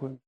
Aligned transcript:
koyun. 0.00 0.20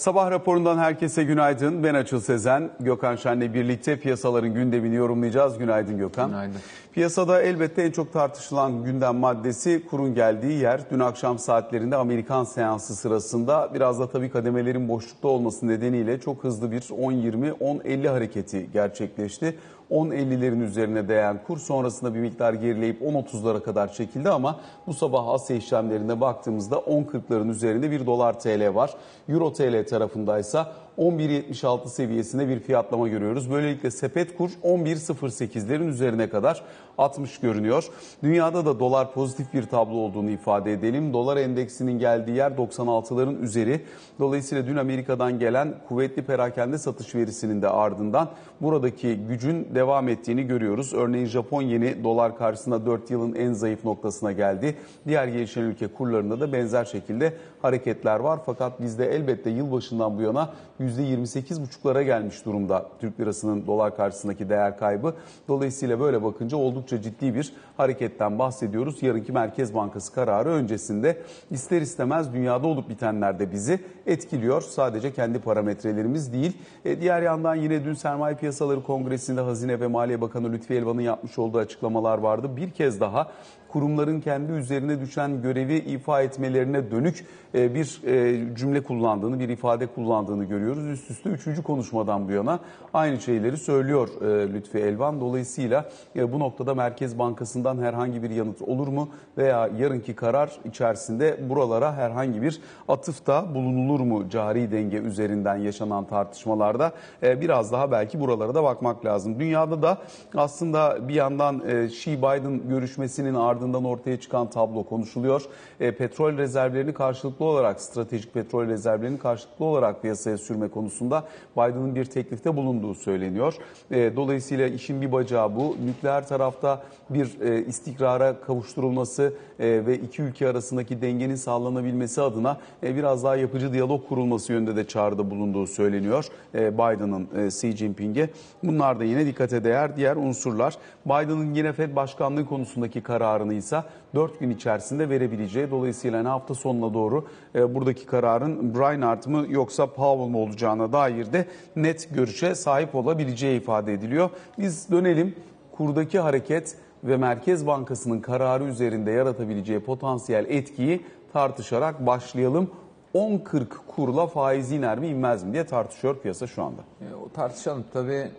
Sabah 0.00 0.30
raporundan 0.30 0.78
herkese 0.78 1.24
günaydın. 1.24 1.84
Ben 1.84 1.94
Açıl 1.94 2.20
Sezen. 2.20 2.70
Gökhan 2.80 3.16
Şen'le 3.16 3.54
birlikte 3.54 4.00
piyasaların 4.00 4.54
gündemini 4.54 4.94
yorumlayacağız. 4.94 5.58
Günaydın 5.58 5.98
Gökhan. 5.98 6.30
Günaydın. 6.30 6.56
Piyasada 6.92 7.42
elbette 7.42 7.82
en 7.82 7.90
çok 7.90 8.12
tartışılan 8.12 8.84
gündem 8.84 9.16
maddesi 9.16 9.86
kurun 9.90 10.14
geldiği 10.14 10.58
yer. 10.58 10.80
Dün 10.90 11.00
akşam 11.00 11.38
saatlerinde 11.38 11.96
Amerikan 11.96 12.44
seansı 12.44 12.96
sırasında 12.96 13.70
biraz 13.74 14.00
da 14.00 14.08
tabii 14.08 14.30
kademelerin 14.30 14.88
boşlukta 14.88 15.28
olması 15.28 15.68
nedeniyle 15.68 16.20
çok 16.20 16.44
hızlı 16.44 16.70
bir 16.70 16.80
10-20-10-50 16.80 18.08
hareketi 18.08 18.72
gerçekleşti. 18.72 19.58
10.50'lerin 19.90 20.60
üzerine 20.60 21.08
değen 21.08 21.40
kur 21.46 21.58
sonrasında 21.58 22.14
bir 22.14 22.20
miktar 22.20 22.52
gerileyip 22.52 23.02
10.30'lara 23.02 23.62
kadar 23.62 23.92
çekildi 23.92 24.30
ama 24.30 24.60
bu 24.86 24.94
sabah 24.94 25.28
Asya 25.28 25.56
işlemlerine 25.56 26.20
baktığımızda 26.20 26.76
10.40'ların 26.76 27.50
üzerinde 27.50 27.90
bir 27.90 28.06
dolar 28.06 28.40
TL 28.40 28.74
var. 28.74 28.94
Euro 29.28 29.52
TL 29.52 29.86
tarafındaysa 29.86 30.72
11.76 31.00 31.88
seviyesinde 31.88 32.48
bir 32.48 32.60
fiyatlama 32.60 33.08
görüyoruz. 33.08 33.50
Böylelikle 33.50 33.90
sepet 33.90 34.36
kur 34.36 34.50
11.08'lerin 34.64 35.88
üzerine 35.88 36.28
kadar 36.28 36.62
60 36.98 37.40
görünüyor. 37.40 37.88
Dünyada 38.22 38.66
da 38.66 38.80
dolar 38.80 39.12
pozitif 39.12 39.54
bir 39.54 39.62
tablo 39.62 39.96
olduğunu 39.96 40.30
ifade 40.30 40.72
edelim. 40.72 41.12
Dolar 41.12 41.36
endeksinin 41.36 41.98
geldiği 41.98 42.36
yer 42.36 42.50
96'ların 42.50 43.40
üzeri. 43.40 43.80
Dolayısıyla 44.18 44.66
dün 44.66 44.76
Amerika'dan 44.76 45.38
gelen 45.38 45.74
kuvvetli 45.88 46.22
perakende 46.22 46.78
satış 46.78 47.14
verisinin 47.14 47.62
de 47.62 47.68
ardından 47.68 48.28
buradaki 48.60 49.16
gücün 49.16 49.68
devam 49.74 50.08
ettiğini 50.08 50.46
görüyoruz. 50.46 50.94
Örneğin 50.94 51.26
Japon 51.26 51.62
yeni 51.62 52.04
dolar 52.04 52.36
karşısında 52.36 52.86
4 52.86 53.10
yılın 53.10 53.34
en 53.34 53.52
zayıf 53.52 53.84
noktasına 53.84 54.32
geldi. 54.32 54.76
Diğer 55.06 55.28
gelişen 55.28 55.62
ülke 55.62 55.88
kurlarında 55.88 56.40
da 56.40 56.52
benzer 56.52 56.84
şekilde 56.84 57.32
hareketler 57.62 58.20
var. 58.20 58.40
Fakat 58.46 58.80
bizde 58.80 59.14
elbette 59.14 59.50
yılbaşından 59.50 60.18
bu 60.18 60.22
yana 60.22 60.50
%28,5'lara 60.98 62.02
gelmiş 62.02 62.44
durumda 62.44 62.86
Türk 63.00 63.20
lirasının 63.20 63.66
dolar 63.66 63.96
karşısındaki 63.96 64.48
değer 64.48 64.78
kaybı. 64.78 65.14
Dolayısıyla 65.48 66.00
böyle 66.00 66.22
bakınca 66.22 66.56
oldukça 66.56 67.02
ciddi 67.02 67.34
bir 67.34 67.52
hareketten 67.76 68.38
bahsediyoruz. 68.38 69.02
Yarınki 69.02 69.32
Merkez 69.32 69.74
Bankası 69.74 70.12
kararı 70.12 70.48
öncesinde 70.48 71.22
ister 71.50 71.80
istemez 71.80 72.32
dünyada 72.32 72.66
olup 72.66 72.88
bitenler 72.88 73.38
de 73.38 73.52
bizi 73.52 73.80
etkiliyor. 74.06 74.62
Sadece 74.62 75.12
kendi 75.12 75.38
parametrelerimiz 75.38 76.32
değil. 76.32 76.58
E, 76.84 77.00
diğer 77.00 77.22
yandan 77.22 77.54
yine 77.54 77.84
dün 77.84 77.94
Sermaye 77.94 78.36
Piyasaları 78.36 78.82
Kongresi'nde 78.82 79.40
Hazine 79.40 79.80
ve 79.80 79.86
Maliye 79.86 80.20
Bakanı 80.20 80.52
Lütfi 80.52 80.74
Elvan'ın 80.74 81.02
yapmış 81.02 81.38
olduğu 81.38 81.58
açıklamalar 81.58 82.18
vardı. 82.18 82.56
Bir 82.56 82.70
kez 82.70 83.00
daha 83.00 83.30
kurumların 83.72 84.20
kendi 84.20 84.52
üzerine 84.52 85.00
düşen 85.00 85.42
görevi 85.42 85.76
ifa 85.76 86.22
etmelerine 86.22 86.90
dönük 86.90 87.24
e, 87.54 87.74
bir 87.74 88.00
e, 88.06 88.56
cümle 88.56 88.82
kullandığını, 88.82 89.40
bir 89.40 89.48
ifade 89.48 89.86
kullandığını 89.86 90.44
görüyoruz. 90.44 90.86
Üst 90.86 91.10
üste 91.10 91.30
üçüncü 91.30 91.62
konuşmadan 91.62 92.28
bu 92.28 92.32
yana 92.32 92.58
aynı 92.94 93.20
şeyleri 93.20 93.56
söylüyor 93.56 94.08
e, 94.22 94.52
Lütfi 94.52 94.78
Elvan. 94.78 95.20
Dolayısıyla 95.20 95.90
bu 96.16 96.38
noktada 96.38 96.74
Merkez 96.74 97.18
Bankası'ndan 97.18 97.78
herhangi 97.78 98.22
bir 98.22 98.30
yanıt 98.30 98.62
olur 98.62 98.88
mu 98.88 99.08
veya 99.38 99.70
yarınki 99.78 100.14
karar 100.14 100.50
içerisinde 100.64 101.48
buralara 101.48 101.94
herhangi 101.94 102.42
bir 102.42 102.60
atıfta 102.88 103.54
bulunulur 103.54 104.00
mu 104.00 104.28
cari 104.28 104.72
denge 104.72 104.96
üzerinden 104.96 105.56
yaşanan 105.56 106.04
tartışmalarda 106.04 106.92
biraz 107.22 107.72
daha 107.72 107.90
belki 107.90 108.20
buralara 108.20 108.54
da 108.54 108.62
bakmak 108.62 109.04
lazım. 109.04 109.40
Dünyada 109.40 109.82
da 109.82 109.98
aslında 110.34 111.08
bir 111.08 111.14
yandan 111.14 111.84
Xi 111.86 112.18
Biden 112.18 112.68
görüşmesinin 112.68 113.34
ardından 113.34 113.59
ortaya 113.68 114.20
çıkan 114.20 114.50
tablo 114.50 114.84
konuşuluyor. 114.84 115.42
Petrol 115.78 116.38
rezervlerini 116.38 116.94
karşılıklı 116.94 117.44
olarak 117.44 117.80
stratejik 117.80 118.34
petrol 118.34 118.66
rezervlerini 118.66 119.18
karşılıklı 119.18 119.64
olarak 119.64 120.02
piyasaya 120.02 120.38
sürme 120.38 120.68
konusunda 120.68 121.24
Biden'ın 121.56 121.94
bir 121.94 122.04
teklifte 122.04 122.56
bulunduğu 122.56 122.94
söyleniyor. 122.94 123.54
E, 123.90 124.16
dolayısıyla 124.16 124.66
işin 124.66 125.00
bir 125.02 125.12
bacağı 125.12 125.56
bu. 125.56 125.76
Nükleer 125.84 126.28
tarafta 126.28 126.82
bir 127.10 127.40
e, 127.40 127.64
istikrara 127.64 128.40
kavuşturulması 128.40 129.34
e, 129.58 129.86
ve 129.86 129.98
iki 129.98 130.22
ülke 130.22 130.48
arasındaki 130.48 131.02
dengenin 131.02 131.34
sağlanabilmesi 131.34 132.22
adına 132.22 132.56
biraz 132.82 133.24
daha 133.24 133.36
yapıcı 133.36 133.72
diyalog 133.72 134.08
kurulması 134.08 134.52
yönünde 134.52 134.76
de 134.76 134.86
çağrıda 134.86 135.30
bulunduğu 135.30 135.66
söyleniyor 135.66 136.26
Biden'ın 136.54 137.46
Xi 137.46 137.76
Jinping'e. 137.76 138.30
Bunlar 138.62 139.00
da 139.00 139.04
yine 139.04 139.26
dikkate 139.26 139.64
değer 139.64 139.96
diğer 139.96 140.16
unsurlar. 140.16 140.76
Biden'ın 141.06 141.54
yine 141.54 141.72
Fed 141.72 141.96
başkanlığı 141.96 142.46
konusundaki 142.46 143.00
kararını 143.00 143.49
ise 143.54 143.82
4 144.14 144.40
gün 144.40 144.50
içerisinde 144.50 145.08
verebileceği. 145.08 145.70
Dolayısıyla 145.70 146.22
ne 146.22 146.28
hafta 146.28 146.54
sonuna 146.54 146.94
doğru 146.94 147.26
e, 147.54 147.74
buradaki 147.74 148.06
kararın 148.06 148.74
Brainard 148.74 149.26
mı 149.26 149.46
yoksa 149.48 149.86
Powell 149.86 150.28
mı 150.28 150.38
olacağına 150.38 150.92
dair 150.92 151.32
de 151.32 151.46
net 151.76 152.14
görüşe 152.14 152.54
sahip 152.54 152.94
olabileceği 152.94 153.60
ifade 153.60 153.92
ediliyor. 153.92 154.30
Biz 154.58 154.90
dönelim 154.90 155.34
kurdaki 155.72 156.18
hareket 156.18 156.76
ve 157.04 157.16
Merkez 157.16 157.66
Bankası'nın 157.66 158.20
kararı 158.20 158.64
üzerinde 158.64 159.10
yaratabileceği 159.10 159.80
potansiyel 159.80 160.44
etkiyi 160.48 161.02
tartışarak 161.32 162.06
başlayalım. 162.06 162.70
10.40 163.14 163.66
kurla 163.86 164.26
faiz 164.26 164.72
iner 164.72 164.98
mi 164.98 165.08
inmez 165.08 165.44
mi 165.44 165.52
diye 165.52 165.66
tartışıyor 165.66 166.18
piyasa 166.18 166.46
şu 166.46 166.62
anda. 166.62 166.80
E, 167.00 167.14
o 167.14 167.28
tartışalım 167.28 167.84
tabii 167.92 168.30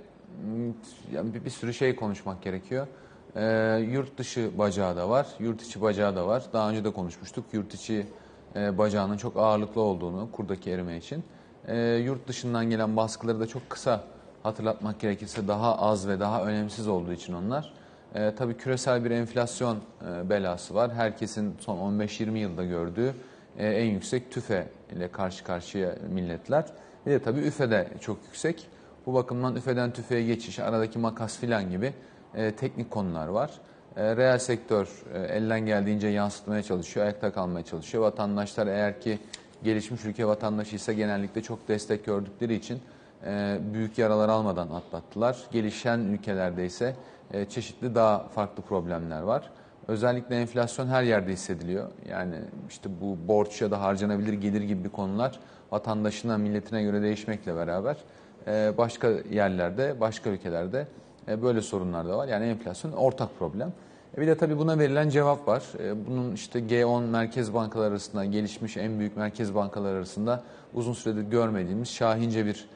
yani 1.13 1.33
bir, 1.33 1.45
bir 1.45 1.49
sürü 1.49 1.73
şey 1.73 1.95
konuşmak 1.95 2.41
gerekiyor. 2.41 2.87
E, 3.35 3.77
yurt 3.91 4.17
dışı 4.17 4.57
bacağı 4.57 4.97
da 4.97 5.09
var, 5.09 5.27
yurt 5.39 5.61
içi 5.61 5.81
bacağı 5.81 6.15
da 6.15 6.27
var. 6.27 6.43
Daha 6.53 6.69
önce 6.69 6.83
de 6.83 6.93
konuşmuştuk. 6.93 7.45
Yurt 7.53 7.73
içi 7.73 8.05
e, 8.55 8.77
bacağının 8.77 9.17
çok 9.17 9.37
ağırlıklı 9.37 9.81
olduğunu 9.81 10.31
kurdaki 10.31 10.71
erime 10.71 10.97
için. 10.97 11.23
E, 11.67 11.77
yurt 11.77 12.27
dışından 12.27 12.69
gelen 12.69 12.97
baskıları 12.97 13.39
da 13.39 13.47
çok 13.47 13.69
kısa 13.69 14.03
hatırlatmak 14.43 14.99
gerekirse 14.99 15.47
daha 15.47 15.77
az 15.77 16.07
ve 16.07 16.19
daha 16.19 16.45
önemsiz 16.45 16.87
olduğu 16.87 17.13
için 17.13 17.33
onlar. 17.33 17.73
E, 18.15 18.35
tabii 18.35 18.57
küresel 18.57 19.05
bir 19.05 19.11
enflasyon 19.11 19.77
e, 19.77 20.29
belası 20.29 20.75
var. 20.75 20.93
Herkesin 20.93 21.55
son 21.59 21.99
15-20 21.99 22.37
yılda 22.37 22.65
gördüğü 22.65 23.13
e, 23.57 23.67
en 23.67 23.85
yüksek 23.85 24.31
tüfe 24.31 24.67
ile 24.95 25.11
karşı 25.11 25.43
karşıya 25.43 25.95
milletler. 26.09 26.65
Bir 27.05 27.11
de 27.11 27.21
tabii 27.21 27.39
üfe 27.39 27.71
de 27.71 27.87
çok 28.01 28.17
yüksek. 28.25 28.67
Bu 29.05 29.13
bakımdan 29.13 29.55
üfeden 29.55 29.91
tüfeğe 29.91 30.23
geçiş, 30.23 30.59
aradaki 30.59 30.99
makas 30.99 31.37
filan 31.37 31.69
gibi 31.69 31.93
e, 32.35 32.51
teknik 32.51 32.91
konular 32.91 33.27
var. 33.27 33.51
E, 33.97 34.15
reel 34.15 34.39
sektör 34.39 34.87
e, 35.13 35.19
elden 35.19 35.65
geldiğince 35.65 36.07
yansıtmaya 36.07 36.63
çalışıyor, 36.63 37.05
ayakta 37.05 37.33
kalmaya 37.33 37.65
çalışıyor. 37.65 38.03
Vatandaşlar 38.03 38.67
eğer 38.67 39.01
ki 39.01 39.19
gelişmiş 39.63 40.05
ülke 40.05 40.27
vatandaşı 40.27 40.75
ise 40.75 40.93
genellikle 40.93 41.41
çok 41.41 41.67
destek 41.67 42.05
gördükleri 42.05 42.53
için 42.53 42.79
e, 43.25 43.57
büyük 43.73 43.97
yaralar 43.97 44.29
almadan 44.29 44.69
atlattılar. 44.69 45.37
Gelişen 45.51 45.99
ülkelerde 45.99 46.65
ise 46.65 46.95
e, 47.33 47.45
çeşitli 47.45 47.95
daha 47.95 48.19
farklı 48.19 48.63
problemler 48.63 49.21
var. 49.21 49.49
Özellikle 49.87 50.35
enflasyon 50.35 50.87
her 50.87 51.03
yerde 51.03 51.31
hissediliyor. 51.31 51.87
Yani 52.09 52.35
işte 52.69 52.89
bu 53.01 53.27
borç 53.27 53.61
ya 53.61 53.71
da 53.71 53.81
harcanabilir 53.81 54.33
gelir 54.33 54.61
gibi 54.61 54.89
konular 54.89 55.39
vatandaşına, 55.71 56.37
milletine 56.37 56.83
göre 56.83 57.01
değişmekle 57.01 57.55
beraber 57.55 57.97
e, 58.47 58.73
başka 58.77 59.09
yerlerde, 59.31 59.99
başka 59.99 60.29
ülkelerde 60.29 60.87
e, 61.27 61.41
böyle 61.41 61.61
sorunlar 61.61 62.07
da 62.07 62.17
var. 62.17 62.27
Yani 62.27 62.45
enflasyon 62.45 62.91
ortak 62.91 63.39
problem. 63.39 63.73
E, 64.17 64.21
bir 64.21 64.27
de 64.27 64.37
tabii 64.37 64.57
buna 64.57 64.79
verilen 64.79 65.09
cevap 65.09 65.47
var. 65.47 65.63
E, 65.79 66.07
bunun 66.07 66.31
işte 66.31 66.59
G10 66.59 67.05
merkez 67.05 67.53
bankalar 67.53 67.91
arasında 67.91 68.25
gelişmiş 68.25 68.77
en 68.77 68.99
büyük 68.99 69.17
merkez 69.17 69.55
bankalar 69.55 69.95
arasında 69.95 70.43
uzun 70.73 70.93
süredir 70.93 71.21
görmediğimiz 71.21 71.89
şahince 71.89 72.45
bir 72.45 72.69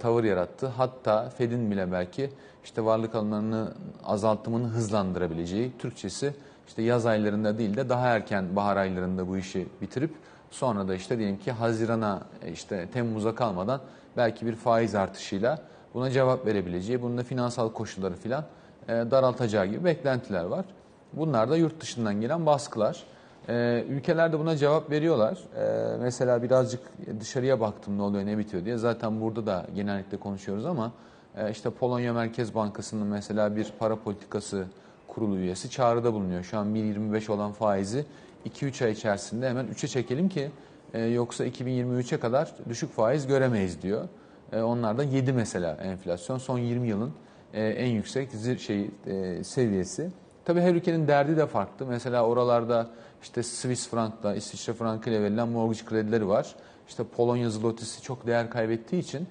tavır 0.00 0.24
yarattı. 0.24 0.66
Hatta 0.66 1.28
Fed'in 1.28 1.70
bile 1.70 1.92
belki 1.92 2.30
işte 2.64 2.84
varlık 2.84 3.14
alımlarını 3.14 3.72
azaltımını 4.04 4.68
hızlandırabileceği 4.68 5.72
Türkçesi 5.78 6.34
işte 6.68 6.82
yaz 6.82 7.06
aylarında 7.06 7.58
değil 7.58 7.76
de 7.76 7.88
daha 7.88 8.08
erken 8.08 8.56
bahar 8.56 8.76
aylarında 8.76 9.28
bu 9.28 9.36
işi 9.36 9.68
bitirip 9.80 10.10
sonra 10.50 10.88
da 10.88 10.94
işte 10.94 11.18
diyelim 11.18 11.38
ki 11.38 11.52
Haziran'a 11.52 12.22
işte 12.52 12.88
Temmuz'a 12.92 13.34
kalmadan 13.34 13.80
belki 14.16 14.46
bir 14.46 14.54
faiz 14.54 14.94
artışıyla 14.94 15.62
buna 15.94 16.10
cevap 16.10 16.46
verebileceği, 16.46 17.02
bunun 17.02 17.18
da 17.18 17.22
finansal 17.22 17.72
koşulları 17.72 18.14
filan 18.14 18.44
e, 18.88 18.92
daraltacağı 18.92 19.66
gibi 19.66 19.84
beklentiler 19.84 20.44
var. 20.44 20.64
Bunlar 21.12 21.50
da 21.50 21.56
yurt 21.56 21.80
dışından 21.80 22.20
gelen 22.20 22.46
baskılar. 22.46 23.04
E, 23.48 23.84
ülkeler 23.88 24.32
de 24.32 24.38
buna 24.38 24.56
cevap 24.56 24.90
veriyorlar. 24.90 25.38
E, 25.56 25.96
mesela 25.96 26.42
birazcık 26.42 26.80
dışarıya 27.20 27.60
baktım 27.60 27.98
ne 27.98 28.02
oluyor 28.02 28.26
ne 28.26 28.38
bitiyor 28.38 28.64
diye. 28.64 28.76
Zaten 28.76 29.20
burada 29.20 29.46
da 29.46 29.66
genellikle 29.74 30.16
konuşuyoruz 30.16 30.66
ama 30.66 30.92
e, 31.36 31.50
işte 31.50 31.70
Polonya 31.70 32.12
Merkez 32.12 32.54
Bankası'nın 32.54 33.06
mesela 33.06 33.56
bir 33.56 33.72
para 33.78 33.96
politikası 33.96 34.64
kurulu 35.08 35.36
üyesi 35.36 35.70
çağrıda 35.70 36.12
bulunuyor. 36.12 36.44
Şu 36.44 36.58
an 36.58 36.74
1.25 36.74 37.32
olan 37.32 37.52
faizi 37.52 38.04
2-3 38.48 38.84
ay 38.84 38.92
içerisinde 38.92 39.48
hemen 39.48 39.66
3'e 39.66 39.88
çekelim 39.88 40.28
ki 40.28 40.50
e, 40.94 41.04
yoksa 41.04 41.46
2023'e 41.46 42.20
kadar 42.20 42.54
düşük 42.68 42.92
faiz 42.92 43.26
göremeyiz 43.26 43.82
diyor. 43.82 44.08
E, 44.52 44.62
onlardan 44.62 45.04
7 45.04 45.32
mesela 45.32 45.74
enflasyon. 45.74 46.38
Son 46.38 46.58
20 46.58 46.88
yılın 46.88 47.12
e, 47.54 47.66
en 47.66 47.86
yüksek 47.86 48.30
şey 48.58 48.90
e, 49.06 49.44
seviyesi. 49.44 50.10
Tabii 50.44 50.60
her 50.60 50.74
ülkenin 50.74 51.08
derdi 51.08 51.36
de 51.36 51.46
farklı. 51.46 51.86
Mesela 51.86 52.26
oralarda 52.26 52.90
işte 53.22 53.42
Swiss 53.42 53.88
frankla, 53.88 54.34
İsviçre 54.34 54.72
frankı 54.72 55.10
ile 55.10 55.22
verilen 55.22 55.48
mortgage 55.48 55.84
kredileri 55.84 56.28
var. 56.28 56.54
İşte 56.88 57.04
Polonya 57.04 57.50
zlotisi 57.50 58.02
çok 58.02 58.26
değer 58.26 58.50
kaybettiği 58.50 59.02
için 59.02 59.28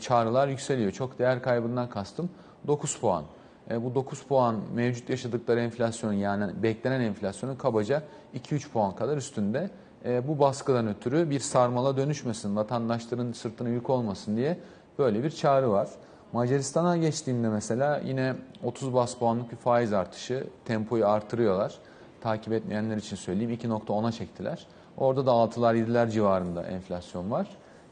çağrılar 0.00 0.48
yükseliyor. 0.48 0.92
Çok 0.92 1.18
değer 1.18 1.42
kaybından 1.42 1.88
kastım 1.88 2.30
9 2.66 2.96
puan. 2.96 3.24
Bu 3.70 3.94
9 3.94 4.22
puan 4.22 4.56
mevcut 4.74 5.10
yaşadıkları 5.10 5.60
enflasyon 5.60 6.12
yani 6.12 6.62
beklenen 6.62 7.00
enflasyonun 7.00 7.56
kabaca 7.56 8.02
2-3 8.34 8.70
puan 8.70 8.96
kadar 8.96 9.16
üstünde. 9.16 9.70
E, 10.04 10.28
bu 10.28 10.38
baskıdan 10.38 10.88
ötürü 10.88 11.30
bir 11.30 11.40
sarmala 11.40 11.96
dönüşmesin, 11.96 12.56
vatandaşların 12.56 13.32
sırtına 13.32 13.68
yük 13.68 13.90
olmasın 13.90 14.36
diye 14.36 14.58
böyle 14.98 15.24
bir 15.24 15.30
çağrı 15.30 15.70
var. 15.70 15.88
Macaristan'a 16.32 16.96
geçtiğimde 16.96 17.48
mesela 17.48 18.00
yine 18.04 18.34
30 18.64 18.94
bas 18.94 19.14
puanlık 19.14 19.52
bir 19.52 19.56
faiz 19.56 19.92
artışı, 19.92 20.46
tempoyu 20.64 21.06
artırıyorlar. 21.06 21.74
Takip 22.20 22.52
etmeyenler 22.52 22.96
için 22.96 23.16
söyleyeyim 23.16 23.52
2.10'a 23.52 24.12
çektiler. 24.12 24.66
Orada 24.96 25.26
da 25.26 25.30
6'lar 25.30 25.76
7'ler 25.76 26.10
civarında 26.10 26.62
enflasyon 26.62 27.30
var. 27.30 27.48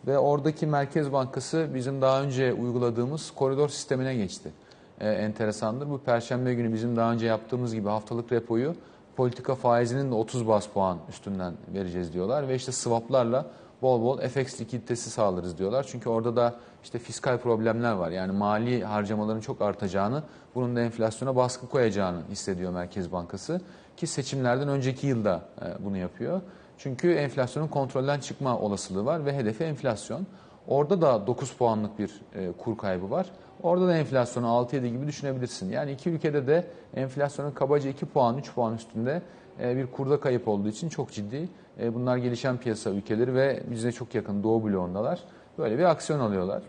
Ve 0.06 0.18
oradaki 0.18 0.66
Merkez 0.66 1.12
Bankası 1.12 1.68
bizim 1.74 2.02
daha 2.02 2.22
önce 2.22 2.52
uyguladığımız 2.52 3.30
koridor 3.30 3.68
sistemine 3.68 4.14
geçti. 4.14 4.50
Ee, 5.00 5.08
enteresandır. 5.08 5.90
Bu 5.90 5.98
perşembe 5.98 6.54
günü 6.54 6.72
bizim 6.72 6.96
daha 6.96 7.12
önce 7.12 7.26
yaptığımız 7.26 7.74
gibi 7.74 7.88
haftalık 7.88 8.32
repoyu 8.32 8.74
politika 9.16 9.54
faizinin 9.54 10.10
de 10.10 10.14
30 10.14 10.48
bas 10.48 10.66
puan 10.66 10.98
üstünden 11.08 11.54
vereceğiz 11.74 12.12
diyorlar. 12.12 12.48
Ve 12.48 12.54
işte 12.54 12.72
swaplarla 12.72 13.46
bol 13.82 14.02
bol 14.02 14.20
FX 14.20 14.60
likiditesi 14.60 15.10
sağlarız 15.10 15.58
diyorlar. 15.58 15.86
Çünkü 15.88 16.08
orada 16.08 16.36
da 16.36 16.54
işte 16.84 16.98
fiskal 16.98 17.38
problemler 17.38 17.92
var. 17.92 18.10
Yani 18.10 18.32
mali 18.32 18.84
harcamaların 18.84 19.40
çok 19.40 19.62
artacağını, 19.62 20.22
bunun 20.54 20.76
da 20.76 20.80
enflasyona 20.80 21.36
baskı 21.36 21.68
koyacağını 21.68 22.20
hissediyor 22.30 22.72
Merkez 22.72 23.12
Bankası. 23.12 23.60
Ki 23.96 24.06
seçimlerden 24.06 24.68
önceki 24.68 25.06
yılda 25.06 25.42
e, 25.62 25.84
bunu 25.84 25.96
yapıyor. 25.96 26.40
Çünkü 26.78 27.12
enflasyonun 27.12 27.68
kontrolden 27.68 28.20
çıkma 28.20 28.58
olasılığı 28.58 29.04
var 29.04 29.26
ve 29.26 29.36
hedefi 29.36 29.64
enflasyon. 29.64 30.26
Orada 30.68 31.00
da 31.02 31.26
9 31.26 31.52
puanlık 31.52 31.98
bir 31.98 32.20
e, 32.34 32.52
kur 32.52 32.76
kaybı 32.76 33.10
var. 33.10 33.26
Orada 33.62 33.86
da 33.86 33.96
enflasyonu 33.96 34.46
6-7 34.46 34.86
gibi 34.86 35.06
düşünebilirsin. 35.06 35.70
Yani 35.70 35.92
iki 35.92 36.10
ülkede 36.10 36.46
de 36.46 36.66
enflasyonun 36.94 37.50
kabaca 37.50 37.90
2 37.90 38.06
puan, 38.06 38.38
3 38.38 38.54
puan 38.54 38.74
üstünde 38.74 39.22
e, 39.60 39.76
bir 39.76 39.86
kurda 39.86 40.20
kayıp 40.20 40.48
olduğu 40.48 40.68
için 40.68 40.88
çok 40.88 41.12
ciddi. 41.12 41.48
E, 41.80 41.94
bunlar 41.94 42.16
gelişen 42.16 42.58
piyasa 42.58 42.90
ülkeleri 42.90 43.34
ve 43.34 43.62
bize 43.70 43.92
çok 43.92 44.14
yakın 44.14 44.42
Doğu 44.42 44.64
bloğundalar. 44.64 45.20
Böyle 45.58 45.78
bir 45.78 45.84
aksiyon 45.84 46.20
alıyorlar. 46.20 46.62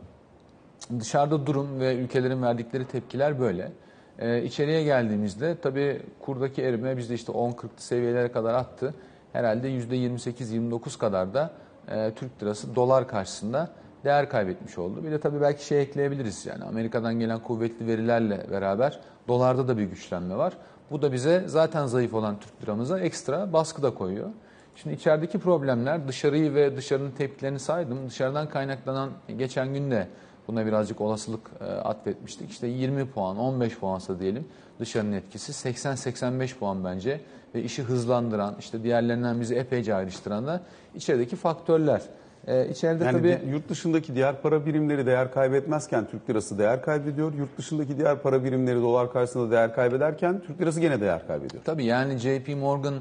Dışarıda 1.00 1.46
durum 1.46 1.80
ve 1.80 1.96
ülkelerin 1.96 2.42
verdikleri 2.42 2.88
tepkiler 2.88 3.40
böyle. 3.40 3.72
Ee, 4.20 4.44
içeriye 4.44 4.84
geldiğimizde 4.84 5.58
tabii 5.62 6.02
kurdaki 6.20 6.62
erime 6.62 6.98
bizde 6.98 7.14
işte 7.14 7.32
10-40 7.32 7.68
seviyelere 7.78 8.32
kadar 8.32 8.54
attı. 8.54 8.94
Herhalde 9.34 9.70
%28-29 9.70 10.98
kadar 10.98 11.34
da 11.34 11.52
e, 11.92 12.12
Türk 12.16 12.44
lirası 12.44 12.76
dolar 12.76 13.08
karşısında 13.08 13.70
değer 14.08 14.30
kaybetmiş 14.30 14.78
oldu. 14.78 15.04
Bir 15.04 15.12
de 15.12 15.20
tabii 15.20 15.42
belki 15.42 15.66
şey 15.66 15.82
ekleyebiliriz 15.82 16.46
yani 16.46 16.64
Amerika'dan 16.64 17.20
gelen 17.20 17.40
kuvvetli 17.40 17.88
verilerle 17.88 18.46
beraber 18.52 19.00
dolarda 19.28 19.68
da 19.68 19.78
bir 19.78 19.84
güçlenme 19.84 20.38
var. 20.38 20.54
Bu 20.92 21.02
da 21.02 21.14
bize 21.14 21.44
zaten 21.46 21.86
zayıf 21.86 22.14
olan 22.14 22.40
Türk 22.40 22.64
liramıza 22.64 23.00
ekstra 23.00 23.54
baskı 23.54 23.84
da 23.84 23.94
koyuyor. 23.94 24.30
Şimdi 24.76 24.96
içerideki 24.96 25.40
problemler 25.40 26.08
dışarıyı 26.08 26.54
ve 26.54 26.78
dışarının 26.78 27.12
tepkilerini 27.12 27.60
saydım. 27.60 28.10
Dışarıdan 28.10 28.50
kaynaklanan 28.50 29.10
geçen 29.38 29.74
günde 29.74 30.08
buna 30.48 30.66
birazcık 30.66 31.02
olasılık 31.02 31.52
e, 31.62 31.64
atfetmiştik. 31.64 32.52
İşte 32.52 32.68
20 32.68 33.12
puan, 33.12 33.38
15 33.38 33.78
puansa 33.78 34.20
diyelim 34.20 34.48
dışarının 34.80 35.12
etkisi 35.12 35.70
80-85 35.70 36.58
puan 36.58 36.84
bence 36.84 37.22
ve 37.56 37.64
işi 37.64 37.84
hızlandıran, 37.84 38.56
işte 38.60 38.84
diğerlerinden 38.84 39.42
bizi 39.42 39.56
epeyce 39.56 39.96
ayrıştıran 39.96 40.48
da 40.48 40.62
içerideki 40.96 41.36
faktörler. 41.36 42.02
Ee, 42.48 42.70
içeride 42.70 43.04
Yani 43.04 43.18
tabii 43.18 43.40
yurt 43.52 43.70
dışındaki 43.70 44.16
diğer 44.16 44.42
para 44.42 44.66
birimleri 44.66 45.06
değer 45.06 45.32
kaybetmezken 45.34 46.08
Türk 46.08 46.30
lirası 46.30 46.58
değer 46.60 46.82
kaybediyor. 46.82 47.34
Yurt 47.34 47.58
dışındaki 47.58 47.98
diğer 47.98 48.22
para 48.22 48.44
birimleri 48.44 48.82
dolar 48.82 49.14
karşısında 49.14 49.52
değer 49.52 49.76
kaybederken 49.76 50.42
Türk 50.48 50.62
lirası 50.62 50.80
gene 50.80 51.02
değer 51.02 51.28
kaybediyor. 51.28 51.64
Tabii 51.64 51.86
yani 51.86 52.18
JP 52.18 52.56
Morgan 52.58 52.94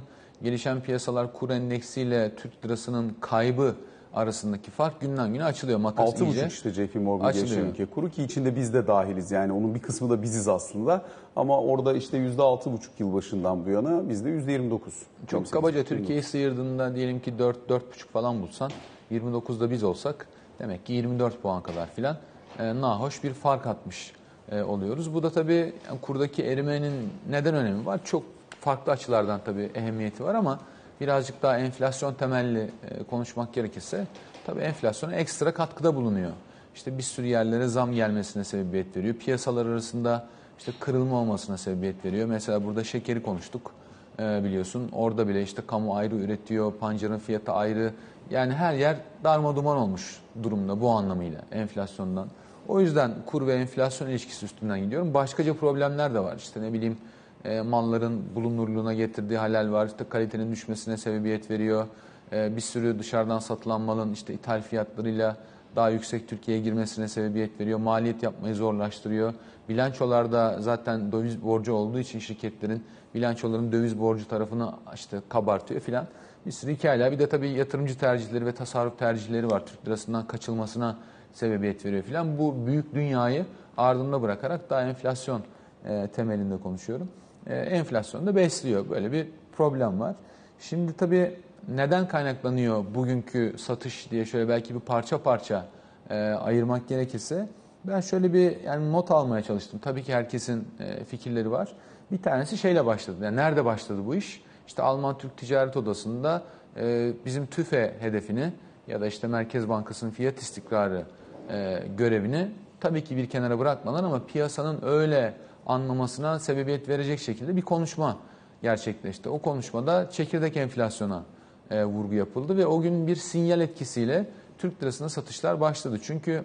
gelişen 0.43 0.81
piyasalar 0.81 1.33
kur 1.33 1.51
endeksiyle 1.51 2.35
Türk 2.37 2.65
lirasının 2.65 3.17
kaybı 3.21 3.75
arasındaki 4.15 4.71
fark 4.71 5.01
günden 5.01 5.33
güne 5.33 5.45
açılıyor. 5.45 5.79
Makas 5.79 6.11
6,5 6.11 6.25
iyice. 6.25 6.47
işte 6.47 6.71
JP 6.71 6.95
Morgan 6.95 7.25
açılıyor. 7.27 7.49
gelişen 7.49 7.71
ülke 7.71 7.87
kuru 7.87 8.11
ki 8.11 8.23
içinde 8.23 8.57
biz 8.57 8.75
de 8.75 8.87
dahiliz. 8.87 9.31
Yani 9.31 9.53
onun 9.53 9.75
bir 9.75 9.81
kısmı 9.81 10.11
da 10.11 10.23
biziz 10.23 10.49
aslında. 10.49 11.03
Ama 11.37 11.61
orada 11.61 11.95
işte 11.95 12.19
%6,5 12.19 12.79
yıl 12.99 13.13
başından 13.13 13.67
bu 13.67 13.71
yana 13.71 14.09
bizde 14.09 14.29
%29. 14.29 14.79
Çok 15.27 15.51
kabaca 15.51 15.85
Türkiye'yi 15.85 16.23
sıyırdığında 16.23 16.95
diyelim 16.95 17.21
ki 17.21 17.39
4 17.39 17.57
4,5 17.69 17.81
falan 18.13 18.43
bulsan 18.43 18.71
29'da 19.13 19.71
biz 19.71 19.83
olsak 19.83 20.27
demek 20.59 20.87
ki 20.87 20.93
24 20.93 21.43
puan 21.43 21.63
kadar 21.63 21.91
filan 21.91 22.17
e, 22.59 22.81
nahoş 22.81 23.25
bir 23.25 23.33
fark 23.33 23.67
atmış 23.67 24.13
e, 24.53 24.63
oluyoruz. 24.63 25.15
Bu 25.15 25.23
da 25.23 25.31
tabii 25.31 25.73
kurdaki 26.03 26.45
erimenin 26.45 27.13
neden 27.31 27.55
önemi 27.55 27.87
var? 27.87 28.01
Çok 28.05 28.23
farklı 28.61 28.93
açılardan 28.93 29.41
tabii 29.45 29.71
ehemmiyeti 29.75 30.25
var 30.25 30.35
ama 30.35 30.61
birazcık 31.01 31.43
daha 31.43 31.59
enflasyon 31.59 32.15
temelli 32.15 32.71
e, 32.91 33.03
konuşmak 33.03 33.55
gerekirse 33.55 34.07
tabii 34.47 34.61
enflasyona 34.61 35.15
ekstra 35.15 35.55
katkıda 35.55 35.95
bulunuyor. 35.95 36.33
İşte 36.75 36.99
bir 36.99 37.03
sürü 37.03 37.27
yerlere 37.27 37.67
zam 37.67 37.93
gelmesine 37.93 38.45
sebebiyet 38.45 38.97
veriyor. 38.97 39.15
Piyasalar 39.15 39.67
arasında 39.67 40.27
işte 40.59 40.73
kırılma 40.81 41.17
olmasına 41.17 41.57
sebebiyet 41.57 42.05
veriyor. 42.05 42.27
Mesela 42.29 42.65
burada 42.65 42.85
şekeri 42.85 43.23
konuştuk 43.23 43.73
e, 44.21 44.45
biliyorsun. 44.45 44.89
Orada 44.93 45.29
bile 45.29 45.43
işte 45.43 45.63
kamu 45.67 45.97
ayrı 45.97 46.15
üretiyor, 46.15 46.73
pancarın 46.73 47.19
fiyatı 47.19 47.53
ayrı. 47.53 47.93
Yani 48.31 48.53
her 48.53 48.75
yer 48.75 48.97
darma 49.25 49.57
duman 49.57 49.77
olmuş 49.77 50.21
durumda 50.43 50.81
bu 50.81 50.91
anlamıyla 50.91 51.41
enflasyondan. 51.53 52.29
O 52.69 52.81
yüzden 52.81 53.11
kur 53.27 53.47
ve 53.47 53.55
enflasyon 53.55 54.09
ilişkisi 54.09 54.45
üstünden 54.45 54.81
gidiyorum. 54.81 55.15
Başkaca 55.15 55.55
problemler 55.55 56.15
de 56.15 56.21
var. 56.21 56.37
İşte 56.37 56.63
ne 56.63 56.73
bileyim 56.73 56.99
e, 57.45 57.61
malların 57.61 58.23
bulunurluğuna 58.35 58.95
getirdiği 58.95 59.39
halel 59.39 59.73
var. 59.73 59.87
İşte 59.87 60.05
kalitenin 60.09 60.53
düşmesine 60.53 60.97
sebebiyet 60.97 61.51
veriyor. 61.51 61.87
E, 62.33 62.57
bir 62.57 62.61
sürü 62.61 62.99
dışarıdan 62.99 63.39
satılan 63.39 63.81
malın 63.81 64.13
işte 64.13 64.35
ithal 64.35 64.63
fiyatlarıyla 64.63 65.37
daha 65.77 65.91
yüksek 65.91 66.29
Türkiye'ye 66.29 66.63
girmesine 66.63 67.09
sebebiyet 67.09 67.61
veriyor. 67.61 67.79
Maliyet 67.79 68.23
yapmayı 68.23 68.55
zorlaştırıyor. 68.55 69.35
Bilançolarda 69.69 70.57
zaten 70.61 71.13
döviz 71.13 71.43
borcu 71.43 71.73
olduğu 71.73 71.99
için 71.99 72.19
şirketlerin 72.19 72.85
bilançoların 73.15 73.73
döviz 73.73 74.01
borcu 74.01 74.29
tarafını 74.29 74.73
işte 74.95 75.21
kabartıyor 75.29 75.81
filan. 75.81 76.07
Bir 76.47 76.51
sürü 76.51 76.75
hikayeler. 76.75 77.13
Bir 77.13 77.19
de 77.19 77.29
tabii 77.29 77.49
yatırımcı 77.49 77.99
tercihleri 77.99 78.47
ve 78.47 78.53
tasarruf 78.53 78.99
tercihleri 78.99 79.51
var. 79.51 79.67
Türk 79.67 79.87
lirasından 79.87 80.27
kaçılmasına 80.27 80.97
sebebiyet 81.33 81.85
veriyor 81.85 82.03
filan. 82.03 82.39
Bu 82.39 82.67
büyük 82.67 82.95
dünyayı 82.95 83.47
ardında 83.77 84.23
bırakarak 84.23 84.71
daha 84.71 84.83
enflasyon 84.83 85.43
e, 85.85 86.09
temelinde 86.09 86.57
konuşuyorum. 86.57 87.09
E, 87.47 87.57
enflasyon 87.57 88.27
da 88.27 88.37
besliyor. 88.37 88.91
Böyle 88.91 89.13
bir 89.13 89.29
problem 89.53 90.01
var. 90.01 90.15
Şimdi 90.59 90.93
tabii 90.93 91.37
neden 91.69 92.09
kaynaklanıyor 92.09 92.85
bugünkü 92.95 93.55
satış 93.59 94.11
diye 94.11 94.25
şöyle 94.25 94.49
belki 94.49 94.75
bir 94.75 94.81
parça 94.81 95.23
parça 95.23 95.67
e, 96.11 96.15
ayırmak 96.15 96.89
gerekirse 96.89 97.49
ben 97.85 98.01
şöyle 98.01 98.33
bir 98.33 98.61
yani 98.61 98.93
not 98.93 99.11
almaya 99.11 99.43
çalıştım. 99.43 99.81
Tabii 99.83 100.03
ki 100.03 100.15
herkesin 100.15 100.69
e, 100.81 101.05
fikirleri 101.05 101.51
var. 101.51 101.73
Bir 102.13 102.23
tanesi 102.23 102.59
şeyle 102.59 102.87
başladı. 102.87 103.25
Yani 103.25 103.37
nerede 103.37 103.65
başladı 103.65 104.01
bu 104.07 104.15
iş? 104.15 104.43
İşte 104.67 104.83
Alman 104.83 105.19
Türk 105.19 105.37
Ticaret 105.37 105.77
Odası'nda 105.77 106.43
e, 106.77 107.13
bizim 107.25 107.47
TÜFE 107.47 107.95
hedefini 108.01 108.53
ya 108.89 109.01
da 109.01 109.07
işte 109.07 109.27
Merkez 109.27 109.69
Bankası'nın 109.69 110.11
fiyat 110.11 110.39
istikrarı 110.39 111.05
e, 111.51 111.83
görevini 111.97 112.51
tabii 112.81 113.05
ki 113.05 113.17
bir 113.17 113.29
kenara 113.29 113.59
bırakmadan 113.59 114.05
ama 114.05 114.27
piyasanın 114.27 114.79
öyle 114.83 115.35
anlamasına 115.67 116.39
sebebiyet 116.39 116.89
verecek 116.89 117.21
şekilde 117.21 117.57
bir 117.57 117.63
konuşma 117.63 118.19
gerçekleşti. 118.63 119.29
O 119.29 119.39
konuşmada 119.39 120.11
çekirdek 120.11 120.57
enflasyona 120.57 121.23
e, 121.71 121.85
vurgu 121.85 122.15
yapıldı 122.15 122.57
ve 122.57 122.67
o 122.67 122.81
gün 122.81 123.07
bir 123.07 123.17
sinyal 123.17 123.61
etkisiyle 123.61 124.27
Türk 124.59 124.83
lirasına 124.83 125.09
satışlar 125.09 125.61
başladı. 125.61 125.99
Çünkü 126.03 126.43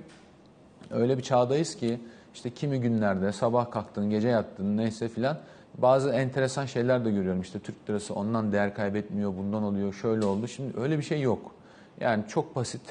öyle 0.92 1.18
bir 1.18 1.24
çağdayız 1.24 1.76
ki 1.76 2.00
işte 2.34 2.50
kimi 2.50 2.82
günlerde 2.82 3.32
sabah 3.32 3.72
kalktın, 3.72 4.10
gece 4.10 4.28
yattın 4.28 4.78
neyse 4.78 5.10
filan 5.10 5.38
bazı 5.78 6.10
enteresan 6.10 6.66
şeyler 6.66 7.06
de 7.06 7.12
görüyorum. 7.12 7.42
İşte 7.42 7.60
Türk 7.60 7.90
lirası 7.90 8.14
ondan 8.14 8.52
değer 8.52 8.76
kaybetmiyor, 8.76 9.38
bundan 9.38 9.64
oluyor, 9.64 9.94
şöyle 9.94 10.26
oldu. 10.26 10.48
Şimdi 10.48 10.80
öyle 10.80 10.98
bir 10.98 11.04
şey 11.04 11.22
yok. 11.22 11.52
Yani 12.00 12.24
çok 12.28 12.56
basit. 12.56 12.82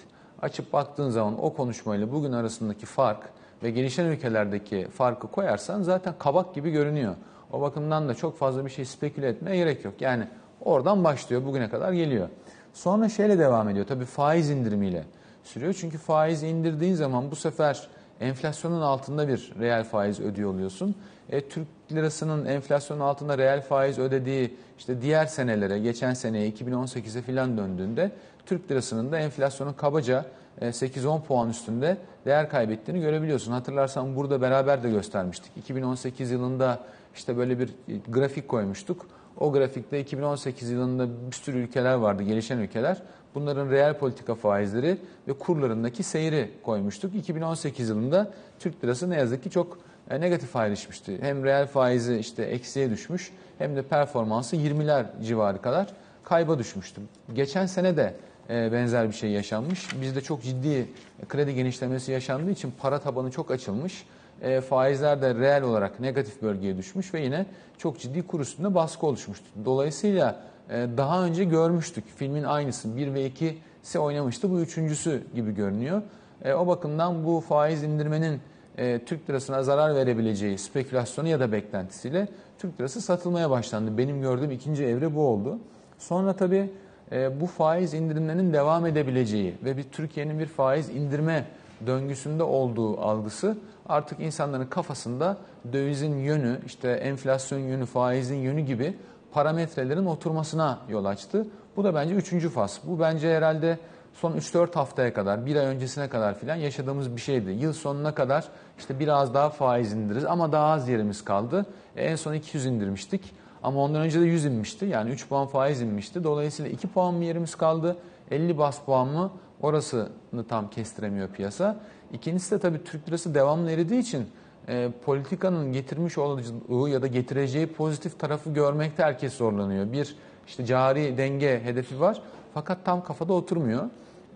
Açıp 0.42 0.72
baktığın 0.72 1.10
zaman 1.10 1.44
o 1.44 1.54
konuşmayla 1.54 2.12
bugün 2.12 2.32
arasındaki 2.32 2.86
fark 2.86 3.22
ve 3.62 3.70
gelişen 3.70 4.04
ülkelerdeki 4.04 4.88
farkı 4.88 5.28
koyarsan 5.28 5.82
zaten 5.82 6.14
kabak 6.18 6.54
gibi 6.54 6.70
görünüyor. 6.70 7.14
O 7.52 7.60
bakımdan 7.60 8.08
da 8.08 8.14
çok 8.14 8.38
fazla 8.38 8.64
bir 8.64 8.70
şey 8.70 8.84
speküle 8.84 9.28
etmeye 9.28 9.56
gerek 9.56 9.84
yok. 9.84 9.94
Yani 10.00 10.24
oradan 10.60 11.04
başlıyor, 11.04 11.44
bugüne 11.46 11.70
kadar 11.70 11.92
geliyor. 11.92 12.28
Sonra 12.74 13.08
şeyle 13.08 13.38
devam 13.38 13.68
ediyor. 13.68 13.86
Tabii 13.86 14.04
faiz 14.04 14.50
indirimiyle 14.50 15.04
sürüyor. 15.44 15.74
Çünkü 15.80 15.98
faiz 15.98 16.42
indirdiğin 16.42 16.94
zaman 16.94 17.30
bu 17.30 17.36
sefer 17.36 17.88
enflasyonun 18.20 18.80
altında 18.80 19.28
bir 19.28 19.52
reel 19.60 19.84
faiz 19.84 20.20
ödüyor 20.20 20.54
oluyorsun. 20.54 20.94
E, 21.30 21.48
Türk 21.48 21.66
lirasının 21.92 22.46
enflasyonun 22.46 23.00
altında 23.00 23.38
reel 23.38 23.62
faiz 23.62 23.98
ödediği 23.98 24.56
işte 24.78 25.02
diğer 25.02 25.26
senelere, 25.26 25.78
geçen 25.78 26.14
seneye 26.14 26.50
2018'e 26.50 27.22
filan 27.22 27.58
döndüğünde 27.58 28.10
Türk 28.46 28.70
lirasının 28.70 29.12
da 29.12 29.18
enflasyonun 29.18 29.72
kabaca 29.72 30.24
8-10 30.60 31.22
puan 31.22 31.50
üstünde 31.50 31.96
değer 32.26 32.50
kaybettiğini 32.50 33.00
görebiliyorsun. 33.00 33.52
Hatırlarsan 33.52 34.16
burada 34.16 34.42
beraber 34.42 34.82
de 34.82 34.90
göstermiştik. 34.90 35.52
2018 35.56 36.30
yılında 36.30 36.80
işte 37.14 37.36
böyle 37.36 37.58
bir 37.58 37.70
grafik 38.08 38.48
koymuştuk. 38.48 39.06
O 39.36 39.52
grafikte 39.52 40.00
2018 40.00 40.70
yılında 40.70 41.08
bir 41.30 41.36
sürü 41.36 41.58
ülkeler 41.58 41.94
vardı, 41.94 42.22
gelişen 42.22 42.58
ülkeler. 42.58 43.02
Bunların 43.34 43.70
reel 43.70 43.98
politika 43.98 44.34
faizleri 44.34 44.98
ve 45.28 45.32
kurlarındaki 45.32 46.02
seyri 46.02 46.50
koymuştuk. 46.62 47.14
2018 47.14 47.88
yılında 47.88 48.30
Türk 48.58 48.84
lirası 48.84 49.10
ne 49.10 49.16
yazık 49.16 49.42
ki 49.42 49.50
çok 49.50 49.78
e, 50.10 50.20
negatif 50.20 50.56
ayrışmıştı. 50.56 51.12
Hem 51.20 51.44
reel 51.44 51.66
faizi 51.66 52.16
işte 52.16 52.42
eksiye 52.42 52.90
düşmüş 52.90 53.32
hem 53.58 53.76
de 53.76 53.82
performansı 53.82 54.56
20'ler 54.56 55.04
civarı 55.24 55.62
kadar 55.62 55.86
kayba 56.24 56.58
düşmüştü. 56.58 57.00
Geçen 57.34 57.66
sene 57.66 57.96
de 57.96 58.14
e, 58.50 58.72
benzer 58.72 59.08
bir 59.08 59.14
şey 59.14 59.30
yaşanmış. 59.30 60.00
Bizde 60.00 60.20
çok 60.20 60.42
ciddi 60.42 60.88
kredi 61.28 61.54
genişlemesi 61.54 62.12
yaşandığı 62.12 62.50
için 62.50 62.72
para 62.78 62.98
tabanı 62.98 63.30
çok 63.30 63.50
açılmış. 63.50 64.04
E, 64.42 64.60
faizler 64.60 65.22
de 65.22 65.34
reel 65.34 65.62
olarak 65.62 66.00
negatif 66.00 66.42
bölgeye 66.42 66.76
düşmüş 66.76 67.14
ve 67.14 67.20
yine 67.20 67.46
çok 67.78 67.98
ciddi 67.98 68.26
kur 68.26 68.40
üstünde 68.40 68.74
baskı 68.74 69.06
oluşmuştu. 69.06 69.46
Dolayısıyla 69.64 70.40
e, 70.70 70.86
daha 70.96 71.24
önce 71.24 71.44
görmüştük 71.44 72.04
filmin 72.16 72.44
aynısı 72.44 72.96
1 72.96 73.14
ve 73.14 73.28
2'si 73.28 73.98
oynamıştı. 73.98 74.50
Bu 74.50 74.60
üçüncüsü 74.60 75.22
gibi 75.34 75.54
görünüyor. 75.54 76.02
E, 76.44 76.52
o 76.52 76.66
bakımdan 76.66 77.24
bu 77.24 77.40
faiz 77.40 77.82
indirmenin 77.82 78.40
e, 78.78 79.04
Türk 79.04 79.30
lirasına 79.30 79.62
zarar 79.62 79.94
verebileceği 79.94 80.58
spekülasyonu 80.58 81.28
ya 81.28 81.40
da 81.40 81.52
beklentisiyle 81.52 82.28
Türk 82.58 82.80
lirası 82.80 83.00
satılmaya 83.00 83.50
başlandı. 83.50 83.98
Benim 83.98 84.20
gördüğüm 84.20 84.50
ikinci 84.50 84.84
evre 84.84 85.14
bu 85.14 85.26
oldu. 85.26 85.58
Sonra 85.98 86.32
tabii 86.32 86.70
e, 87.12 87.40
bu 87.40 87.46
faiz 87.46 87.94
indirimlerinin 87.94 88.52
devam 88.52 88.86
edebileceği 88.86 89.54
ve 89.64 89.76
bir 89.76 89.82
Türkiye'nin 89.82 90.38
bir 90.38 90.46
faiz 90.46 90.88
indirme 90.88 91.44
döngüsünde 91.86 92.42
olduğu 92.42 93.00
algısı 93.00 93.56
artık 93.90 94.20
insanların 94.20 94.66
kafasında 94.66 95.36
dövizin 95.72 96.18
yönü, 96.18 96.58
işte 96.66 96.90
enflasyon 96.90 97.58
yönü, 97.58 97.86
faizin 97.86 98.36
yönü 98.36 98.60
gibi 98.60 98.96
parametrelerin 99.32 100.06
oturmasına 100.06 100.78
yol 100.88 101.04
açtı. 101.04 101.46
Bu 101.76 101.84
da 101.84 101.94
bence 101.94 102.14
üçüncü 102.14 102.48
faz. 102.48 102.80
Bu 102.84 103.00
bence 103.00 103.36
herhalde 103.36 103.78
son 104.14 104.32
3-4 104.32 104.74
haftaya 104.74 105.14
kadar, 105.14 105.46
bir 105.46 105.56
ay 105.56 105.66
öncesine 105.66 106.08
kadar 106.08 106.38
filan 106.38 106.56
yaşadığımız 106.56 107.16
bir 107.16 107.20
şeydi. 107.20 107.50
Yıl 107.50 107.72
sonuna 107.72 108.14
kadar 108.14 108.44
işte 108.78 108.98
biraz 108.98 109.34
daha 109.34 109.50
faiz 109.50 109.92
indiririz 109.92 110.24
ama 110.24 110.52
daha 110.52 110.72
az 110.72 110.88
yerimiz 110.88 111.24
kaldı. 111.24 111.66
E, 111.96 112.04
en 112.04 112.16
son 112.16 112.34
200 112.34 112.66
indirmiştik 112.66 113.34
ama 113.62 113.80
ondan 113.80 114.02
önce 114.02 114.20
de 114.20 114.24
100 114.24 114.44
inmişti. 114.44 114.84
Yani 114.84 115.10
3 115.10 115.28
puan 115.28 115.46
faiz 115.46 115.80
inmişti. 115.82 116.24
Dolayısıyla 116.24 116.70
2 116.70 116.88
puan 116.88 117.14
mı 117.14 117.24
yerimiz 117.24 117.54
kaldı, 117.54 117.96
50 118.30 118.58
bas 118.58 118.78
puan 118.86 119.08
mı 119.08 119.30
orasını 119.62 120.44
tam 120.48 120.70
kestiremiyor 120.70 121.28
piyasa. 121.28 121.76
İkincisi 122.12 122.50
de 122.50 122.58
tabii 122.58 122.84
Türk 122.84 123.08
lirası 123.08 123.34
devamlı 123.34 123.70
eridiği 123.70 124.00
için 124.00 124.26
e, 124.68 124.90
politikanın 125.04 125.72
getirmiş 125.72 126.18
olduğu 126.18 126.88
ya 126.88 127.02
da 127.02 127.06
getireceği 127.06 127.66
pozitif 127.66 128.18
tarafı 128.18 128.50
görmekte 128.50 129.02
herkes 129.02 129.32
zorlanıyor. 129.34 129.92
Bir 129.92 130.16
işte 130.46 130.66
cari 130.66 131.18
denge 131.18 131.60
hedefi 131.64 132.00
var 132.00 132.22
fakat 132.54 132.84
tam 132.84 133.04
kafada 133.04 133.32
oturmuyor 133.32 133.82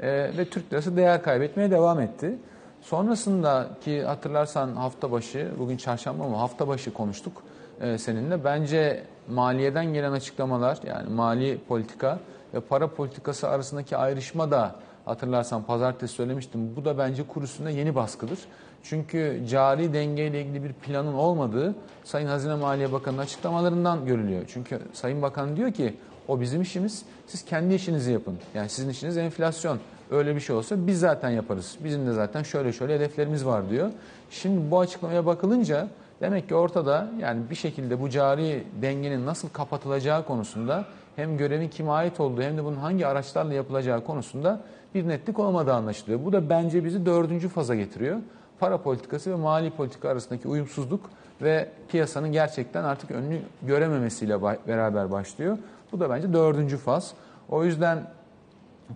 e, 0.01 0.09
ve 0.39 0.45
Türk 0.51 0.73
lirası 0.73 0.97
değer 0.97 1.23
kaybetmeye 1.23 1.71
devam 1.71 2.01
etti. 2.01 2.39
Sonrasında 2.83 3.69
ki 3.85 4.03
hatırlarsan 4.03 4.77
hafta 4.77 5.11
başı, 5.13 5.51
bugün 5.59 5.77
çarşamba 5.77 6.25
ama 6.25 6.41
hafta 6.41 6.69
başı 6.69 6.93
konuştuk 6.93 7.43
e, 7.81 7.99
seninle. 7.99 8.45
Bence 8.45 9.05
maliyeden 9.29 9.87
gelen 9.87 10.13
açıklamalar 10.13 10.79
yani 10.87 11.09
mali 11.09 11.59
politika 11.69 12.19
ve 12.55 12.61
para 12.61 12.89
politikası 12.89 13.49
arasındaki 13.49 13.97
ayrışma 13.97 14.51
da 14.51 14.75
hatırlarsan 15.05 15.63
pazartesi 15.63 16.15
söylemiştim. 16.15 16.77
Bu 16.77 16.85
da 16.85 16.99
bence 16.99 17.23
kur 17.27 17.43
üstünde 17.43 17.71
yeni 17.71 17.95
baskıdır. 17.95 18.39
Çünkü 18.83 19.43
cari 19.49 19.93
dengeyle 19.93 20.43
ilgili 20.43 20.65
bir 20.65 20.73
planın 20.73 21.15
olmadığı 21.15 21.75
Sayın 22.05 22.27
Hazine 22.27 22.55
Maliye 22.55 22.93
Bakanı'nın 22.93 23.23
açıklamalarından 23.23 24.07
görülüyor. 24.07 24.43
Çünkü 24.49 24.79
Sayın 24.93 25.23
Bakan 25.23 25.57
diyor 25.57 25.73
ki 25.73 25.95
o 26.29 26.41
bizim 26.41 26.63
işimiz, 26.63 27.03
siz 27.27 27.45
kendi 27.45 27.75
işinizi 27.75 28.13
yapın. 28.13 28.39
Yani 28.55 28.69
sizin 28.69 28.89
işiniz 28.89 29.17
enflasyon. 29.17 29.79
Öyle 30.11 30.35
bir 30.35 30.41
şey 30.41 30.57
olsa 30.57 30.87
biz 30.87 31.01
zaten 31.01 31.31
yaparız. 31.31 31.77
Bizim 31.85 32.07
de 32.07 32.13
zaten 32.13 32.43
şöyle 32.43 32.73
şöyle 32.73 32.95
hedeflerimiz 32.95 33.47
var 33.47 33.71
diyor. 33.71 33.91
Şimdi 34.31 34.71
bu 34.71 34.81
açıklamaya 34.81 35.27
bakılınca 35.27 35.89
demek 36.21 36.49
ki 36.49 36.55
ortada 36.55 37.09
yani 37.21 37.51
bir 37.51 37.55
şekilde 37.55 38.01
bu 38.01 38.11
cari 38.11 38.65
dengenin 38.83 39.27
nasıl 39.27 39.49
kapatılacağı 39.49 40.27
konusunda 40.27 40.85
hem 41.17 41.37
görevin 41.37 41.69
kime 41.69 41.91
ait 41.91 42.21
olduğu 42.21 42.43
hem 42.43 42.57
de 42.57 42.65
bunun 42.65 42.77
hangi 42.77 43.07
araçlarla 43.07 43.55
yapılacağı 43.55 44.05
konusunda 44.05 44.61
bir 44.95 45.09
netlik 45.09 45.39
olmadığı 45.39 45.73
anlaşılıyor. 45.73 46.25
Bu 46.25 46.33
da 46.33 46.51
bence 46.51 46.85
bizi 46.85 47.07
dördüncü 47.07 47.49
faza 47.49 47.75
getiriyor. 47.75 48.21
Para 48.61 48.83
politikası 48.83 49.31
ve 49.31 49.35
mali 49.35 49.71
politika 49.71 50.09
arasındaki 50.09 50.49
uyumsuzluk 50.49 51.11
ve 51.43 51.69
piyasanın 51.89 52.33
gerçekten 52.33 52.85
artık 52.85 53.11
önünü 53.11 53.41
görememesiyle 53.63 54.43
beraber 54.43 55.11
başlıyor. 55.11 55.59
Bu 55.93 56.01
da 56.01 56.11
bence 56.11 56.33
dördüncü 56.33 56.77
faz. 56.77 57.15
O 57.49 57.65
yüzden 57.65 58.11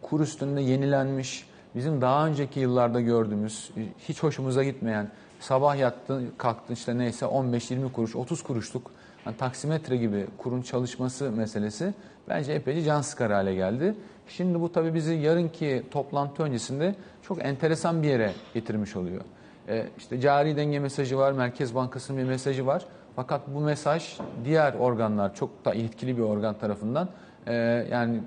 kur 0.02 0.20
üstünde 0.20 0.60
yenilenmiş, 0.60 1.46
bizim 1.74 2.00
daha 2.00 2.26
önceki 2.26 2.60
yıllarda 2.60 3.00
gördüğümüz, 3.00 3.70
hiç 3.98 4.22
hoşumuza 4.22 4.64
gitmeyen, 4.64 5.10
sabah 5.40 5.76
yattın, 5.76 6.30
kalktın 6.38 6.74
işte 6.74 6.98
neyse 6.98 7.26
15-20 7.26 7.92
kuruş, 7.92 8.16
30 8.16 8.42
kuruşluk 8.42 8.90
yani 9.26 9.36
taksimetre 9.36 9.96
gibi 9.96 10.26
kurun 10.38 10.62
çalışması 10.62 11.30
meselesi 11.30 11.94
bence 12.28 12.52
epeyce 12.52 12.82
can 12.82 13.00
sıkar 13.00 13.32
hale 13.32 13.54
geldi. 13.54 13.94
Şimdi 14.28 14.60
bu 14.60 14.72
tabii 14.72 14.94
bizi 14.94 15.14
yarınki 15.14 15.82
toplantı 15.90 16.42
öncesinde 16.42 16.94
çok 17.22 17.44
enteresan 17.44 18.02
bir 18.02 18.08
yere 18.08 18.32
getirmiş 18.54 18.96
oluyor. 18.96 19.20
Ee, 19.68 19.84
işte 19.98 20.20
cari 20.20 20.56
denge 20.56 20.78
mesajı 20.78 21.18
var, 21.18 21.32
Merkez 21.32 21.74
Bankası'nın 21.74 22.18
bir 22.18 22.24
mesajı 22.24 22.66
var. 22.66 22.86
Fakat 23.16 23.40
bu 23.54 23.60
mesaj 23.60 24.18
diğer 24.44 24.74
organlar 24.74 25.34
çok 25.34 25.64
da 25.64 25.74
yetkili 25.74 26.16
bir 26.16 26.22
organ 26.22 26.58
tarafından 26.58 27.08
e, 27.46 27.54
yani 27.90 28.20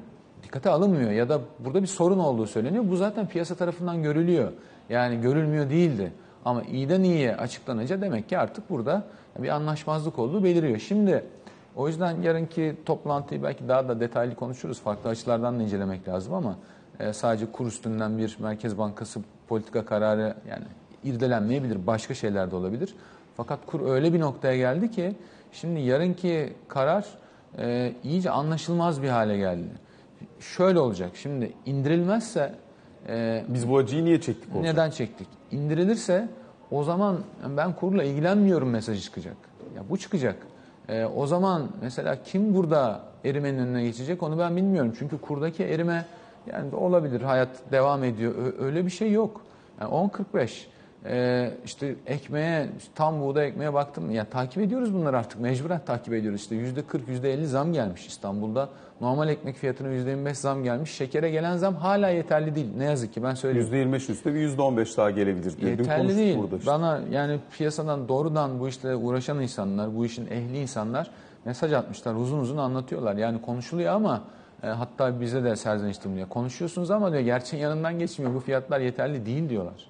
dikkate 0.44 0.70
alınmıyor 0.70 1.12
ya 1.12 1.30
da 1.30 1.42
burada 1.60 1.82
bir 1.82 1.88
sorun 1.88 2.20
olduğu 2.20 2.48
söyleniyor. 2.48 2.84
Bu 2.88 2.96
zaten 2.96 3.28
piyasa 3.28 3.56
tarafından 3.56 4.04
görülüyor. 4.04 4.52
Yani 4.90 5.22
görülmüyor 5.22 5.70
değildi. 5.70 6.12
Ama 6.46 6.64
iyiden 6.64 7.04
iyiye 7.04 7.36
açıklanınca 7.36 8.02
demek 8.02 8.30
ki 8.30 8.38
artık 8.38 8.70
burada 8.70 9.04
bir 9.40 9.50
anlaşmazlık 9.50 10.20
olduğu 10.20 10.44
beliriyor. 10.44 10.80
Şimdi 10.80 11.24
o 11.76 11.88
yüzden 11.88 12.22
yarınki 12.22 12.76
toplantıyı 12.86 13.44
belki 13.44 13.68
daha 13.68 13.88
da 13.88 14.00
detaylı 14.00 14.36
konuşuruz. 14.36 14.82
Farklı 14.82 15.10
açılardan 15.10 15.60
da 15.60 15.64
incelemek 15.64 16.08
lazım 16.08 16.34
ama 16.34 16.58
e, 17.00 17.14
sadece 17.14 17.52
kur 17.52 17.68
üstünden 17.68 18.18
bir 18.18 18.38
Merkez 18.40 18.78
Bankası 18.78 19.20
politika 19.48 19.86
kararı 19.86 20.36
yani 20.50 20.64
irdelenmeyebilir. 21.04 21.88
Başka 21.88 22.14
şeyler 22.14 22.52
de 22.52 22.56
olabilir. 22.56 22.96
Fakat 23.38 23.60
kur 23.66 23.90
öyle 23.90 24.14
bir 24.14 24.20
noktaya 24.20 24.58
geldi 24.58 24.92
ki 24.92 25.16
şimdi 25.52 25.80
yarınki 25.80 26.54
karar 26.68 27.06
e, 27.58 27.94
iyice 28.04 28.30
anlaşılmaz 28.32 29.02
bir 29.02 29.10
hale 29.10 29.38
geldi. 29.38 29.70
Şöyle 30.40 30.80
olacak. 30.80 31.12
Şimdi 31.14 31.54
indirilmezse 31.66 32.56
e, 33.08 33.46
biz 33.48 33.70
bu 33.70 33.78
acıyı 33.78 34.06
niye 34.06 34.22
çektik? 34.22 34.56
Olacak? 34.56 34.74
Neden 34.74 34.90
çektik? 34.90 35.28
İndirilirse 35.52 36.28
o 36.72 36.84
zaman 36.84 37.18
ben 37.58 37.74
kurla 37.74 38.04
ilgilenmiyorum 38.04 38.70
mesajı 38.70 39.02
çıkacak. 39.02 39.36
Ya 39.76 39.84
bu 39.90 39.98
çıkacak. 39.98 40.36
E, 40.90 41.06
o 41.06 41.28
zaman 41.28 41.68
mesela 41.82 42.24
kim 42.24 42.54
burada 42.56 43.02
erimenin 43.26 43.60
önüne 43.60 43.84
geçecek 43.84 44.24
onu 44.24 44.40
ben 44.40 44.56
bilmiyorum. 44.56 44.94
Çünkü 45.00 45.18
kurdaki 45.22 45.64
erime 45.64 46.06
yani 46.52 46.76
olabilir 46.76 47.22
hayat 47.22 47.50
devam 47.72 48.04
ediyor. 48.04 48.34
Öyle 48.60 48.86
bir 48.86 48.92
şey 48.92 49.12
yok. 49.12 49.42
Yani 49.82 49.92
10.45 49.92 50.66
ee, 51.06 51.52
işte 51.66 51.96
ekmeğe, 52.08 52.70
tam 52.96 53.22
buğday 53.22 53.48
ekmeğe 53.48 53.74
baktım. 53.74 54.12
Ya 54.12 54.26
takip 54.26 54.64
ediyoruz 54.64 54.94
bunları 54.94 55.18
artık. 55.18 55.40
Mecburen 55.40 55.82
takip 55.86 56.14
ediyoruz. 56.14 56.42
İşte 56.42 56.56
yüzde 56.56 56.82
40, 56.82 57.08
yüzde 57.08 57.34
50 57.34 57.48
zam 57.48 57.74
gelmiş 57.74 58.08
İstanbul'da. 58.08 58.70
Normal 59.02 59.30
ekmek 59.30 59.56
fiyatına 59.56 59.90
yüzde 59.90 60.10
25 60.10 60.38
zam 60.38 60.64
gelmiş. 60.64 60.92
Şekere 60.92 61.30
gelen 61.30 61.58
zam 61.58 61.76
hala 61.76 62.10
yeterli 62.10 62.56
değil. 62.56 62.68
Ne 62.78 62.84
yazık 62.84 63.14
ki 63.14 63.24
ben 63.24 63.34
söyleyeyim. 63.34 63.66
Yüzde 63.66 63.78
25 63.78 64.10
üstte 64.10 64.34
bir 64.34 64.40
yüzde 64.40 64.62
15 64.62 64.98
daha 64.98 65.12
gelebilir 65.12 65.58
diye. 65.62 65.72
Yeterli 65.72 66.18
değil. 66.18 66.38
Burada 66.38 66.58
işte. 66.58 66.72
Bana 66.72 67.00
yani 67.12 67.40
piyasadan 67.58 68.08
doğrudan 68.08 68.60
bu 68.60 68.68
işle 68.68 68.96
uğraşan 68.96 69.42
insanlar, 69.42 69.96
bu 69.96 70.06
işin 70.06 70.28
ehli 70.28 70.58
insanlar 70.58 71.12
mesaj 71.46 71.74
atmışlar. 71.74 72.16
Uzun 72.16 72.40
uzun 72.40 72.58
anlatıyorlar. 72.58 73.16
Yani 73.16 73.42
konuşuluyor 73.42 73.94
ama 73.94 74.22
e, 74.64 74.68
hatta 74.68 75.22
bize 75.22 75.44
de 75.44 75.56
serzeniştim 75.56 76.16
diyor. 76.16 76.30
Konuşuyorsunuz 76.30 76.92
ama 76.92 77.12
diyor 77.12 77.24
gerçeğin 77.24 77.64
yanından 77.64 78.00
geçmiyor. 78.00 78.34
Bu 78.34 78.40
fiyatlar 78.40 78.80
yeterli 78.80 79.26
değil 79.26 79.50
diyorlar. 79.50 79.88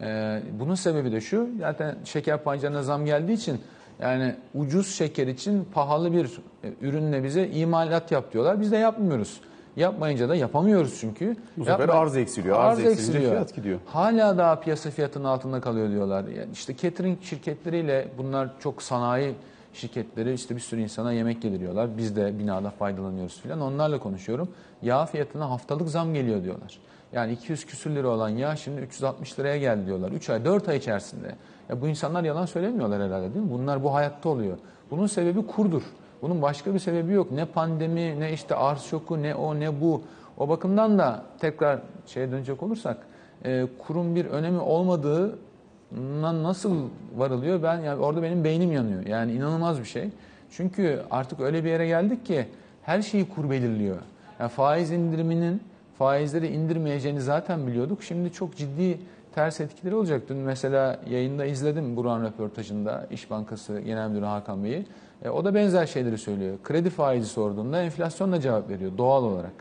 Ee, 0.00 0.42
bunun 0.60 0.74
sebebi 0.74 1.12
de 1.12 1.20
şu, 1.20 1.48
zaten 1.60 1.96
şeker 2.04 2.38
pancarına 2.38 2.82
zam 2.82 3.04
geldiği 3.04 3.32
için 3.32 3.60
yani 4.00 4.34
ucuz 4.54 4.94
şeker 4.94 5.26
için 5.26 5.68
pahalı 5.74 6.12
bir 6.12 6.40
e, 6.64 6.72
ürünle 6.80 7.24
bize 7.24 7.48
imalat 7.48 8.12
yap 8.12 8.32
diyorlar. 8.32 8.60
Biz 8.60 8.72
de 8.72 8.76
yapmıyoruz. 8.76 9.40
Yapmayınca 9.76 10.28
da 10.28 10.34
yapamıyoruz 10.34 10.98
çünkü. 11.00 11.36
Bu 11.56 11.64
sefer 11.64 11.88
Yapma- 11.88 11.92
arz 11.92 12.16
eksiliyor. 12.16 12.60
Arz 12.60 12.84
eksilince 12.84 13.28
fiyat 13.28 13.54
gidiyor. 13.54 13.78
Hala 13.86 14.38
daha 14.38 14.60
piyasa 14.60 14.90
fiyatının 14.90 15.24
altında 15.24 15.60
kalıyor 15.60 15.90
diyorlar. 15.90 16.24
Yani 16.24 16.52
işte 16.52 16.76
catering 16.76 17.22
şirketleriyle 17.22 18.08
bunlar 18.18 18.50
çok 18.60 18.82
sanayi 18.82 19.34
şirketleri 19.74 20.34
işte 20.34 20.56
bir 20.56 20.60
sürü 20.60 20.80
insana 20.80 21.12
yemek 21.12 21.44
yediriyorlar. 21.44 21.98
Biz 21.98 22.16
de 22.16 22.38
binada 22.38 22.70
faydalanıyoruz 22.70 23.40
filan. 23.40 23.60
Onlarla 23.60 23.98
konuşuyorum. 23.98 24.48
Yağ 24.82 25.06
fiyatına 25.06 25.50
haftalık 25.50 25.88
zam 25.88 26.14
geliyor 26.14 26.44
diyorlar. 26.44 26.78
Yani 27.12 27.32
200 27.32 27.66
küsür 27.66 27.94
lira 27.94 28.08
olan 28.08 28.28
yağ 28.28 28.56
şimdi 28.56 28.80
360 28.80 29.38
liraya 29.38 29.58
geldi 29.58 29.86
diyorlar. 29.86 30.12
3 30.12 30.30
ay 30.30 30.44
4 30.44 30.68
ay 30.68 30.76
içerisinde. 30.76 31.34
Ya 31.68 31.80
bu 31.80 31.88
insanlar 31.88 32.24
yalan 32.24 32.46
söylemiyorlar 32.46 33.02
herhalde 33.02 33.34
değil 33.34 33.46
mi? 33.46 33.52
Bunlar 33.52 33.84
bu 33.84 33.94
hayatta 33.94 34.28
oluyor. 34.28 34.58
Bunun 34.90 35.06
sebebi 35.06 35.46
kurdur. 35.46 35.82
Bunun 36.22 36.42
başka 36.42 36.74
bir 36.74 36.78
sebebi 36.78 37.12
yok. 37.12 37.32
Ne 37.32 37.44
pandemi, 37.44 38.20
ne 38.20 38.32
işte 38.32 38.54
arz 38.54 38.82
şoku, 38.82 39.22
ne 39.22 39.34
o, 39.34 39.60
ne 39.60 39.80
bu. 39.80 40.02
O 40.38 40.48
bakımdan 40.48 40.98
da 40.98 41.22
tekrar 41.40 41.78
şeye 42.06 42.30
dönecek 42.30 42.62
olursak 42.62 42.96
e, 43.44 43.66
kurum 43.78 44.14
bir 44.14 44.24
önemi 44.24 44.60
olmadığına 44.60 46.42
nasıl 46.42 46.88
varılıyor? 47.16 47.62
Ben 47.62 47.80
yani 47.80 48.00
orada 48.00 48.22
benim 48.22 48.44
beynim 48.44 48.72
yanıyor. 48.72 49.06
Yani 49.06 49.32
inanılmaz 49.32 49.80
bir 49.80 49.84
şey. 49.84 50.08
Çünkü 50.50 51.02
artık 51.10 51.40
öyle 51.40 51.64
bir 51.64 51.70
yere 51.70 51.86
geldik 51.86 52.26
ki 52.26 52.46
her 52.82 53.02
şeyi 53.02 53.28
kur 53.28 53.50
belirliyor. 53.50 53.96
Yani 54.40 54.50
faiz 54.50 54.90
indiriminin 54.90 55.62
faizleri 56.02 56.46
indirmeyeceğini 56.46 57.20
zaten 57.20 57.66
biliyorduk. 57.66 58.02
Şimdi 58.02 58.32
çok 58.32 58.56
ciddi 58.56 58.98
ters 59.34 59.60
etkileri 59.60 59.94
olacak. 59.94 60.22
Dün 60.28 60.36
mesela 60.36 61.00
yayında 61.10 61.44
izledim 61.44 61.96
Buran 61.96 62.24
röportajında 62.24 63.06
İş 63.10 63.30
Bankası 63.30 63.80
Genel 63.80 64.08
Müdürü 64.08 64.24
Hakan 64.24 64.64
Bey'i. 64.64 64.86
E, 65.24 65.28
o 65.28 65.44
da 65.44 65.54
benzer 65.54 65.86
şeyleri 65.86 66.18
söylüyor. 66.18 66.56
Kredi 66.64 66.90
faizi 66.90 67.28
sorduğunda 67.28 67.82
enflasyonla 67.82 68.40
cevap 68.40 68.68
veriyor 68.68 68.92
doğal 68.98 69.22
olarak. 69.22 69.52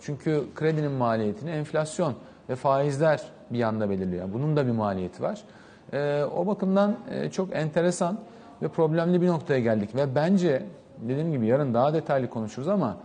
Çünkü 0.00 0.44
kredinin 0.54 0.92
maliyetini 0.92 1.50
enflasyon 1.50 2.14
ve 2.48 2.56
faizler 2.56 3.22
bir 3.50 3.58
yanda 3.58 3.90
belirliyor. 3.90 4.28
Bunun 4.32 4.56
da 4.56 4.66
bir 4.66 4.72
maliyeti 4.72 5.22
var. 5.22 5.40
E, 5.92 6.24
o 6.24 6.46
bakımdan 6.46 6.96
e, 7.10 7.30
çok 7.30 7.56
enteresan 7.56 8.18
ve 8.62 8.68
problemli 8.68 9.22
bir 9.22 9.28
noktaya 9.28 9.60
geldik. 9.60 9.94
Ve 9.94 10.14
bence 10.14 10.62
dediğim 10.98 11.32
gibi 11.32 11.46
yarın 11.46 11.74
daha 11.74 11.94
detaylı 11.94 12.30
konuşuruz 12.30 12.68
ama 12.68 12.96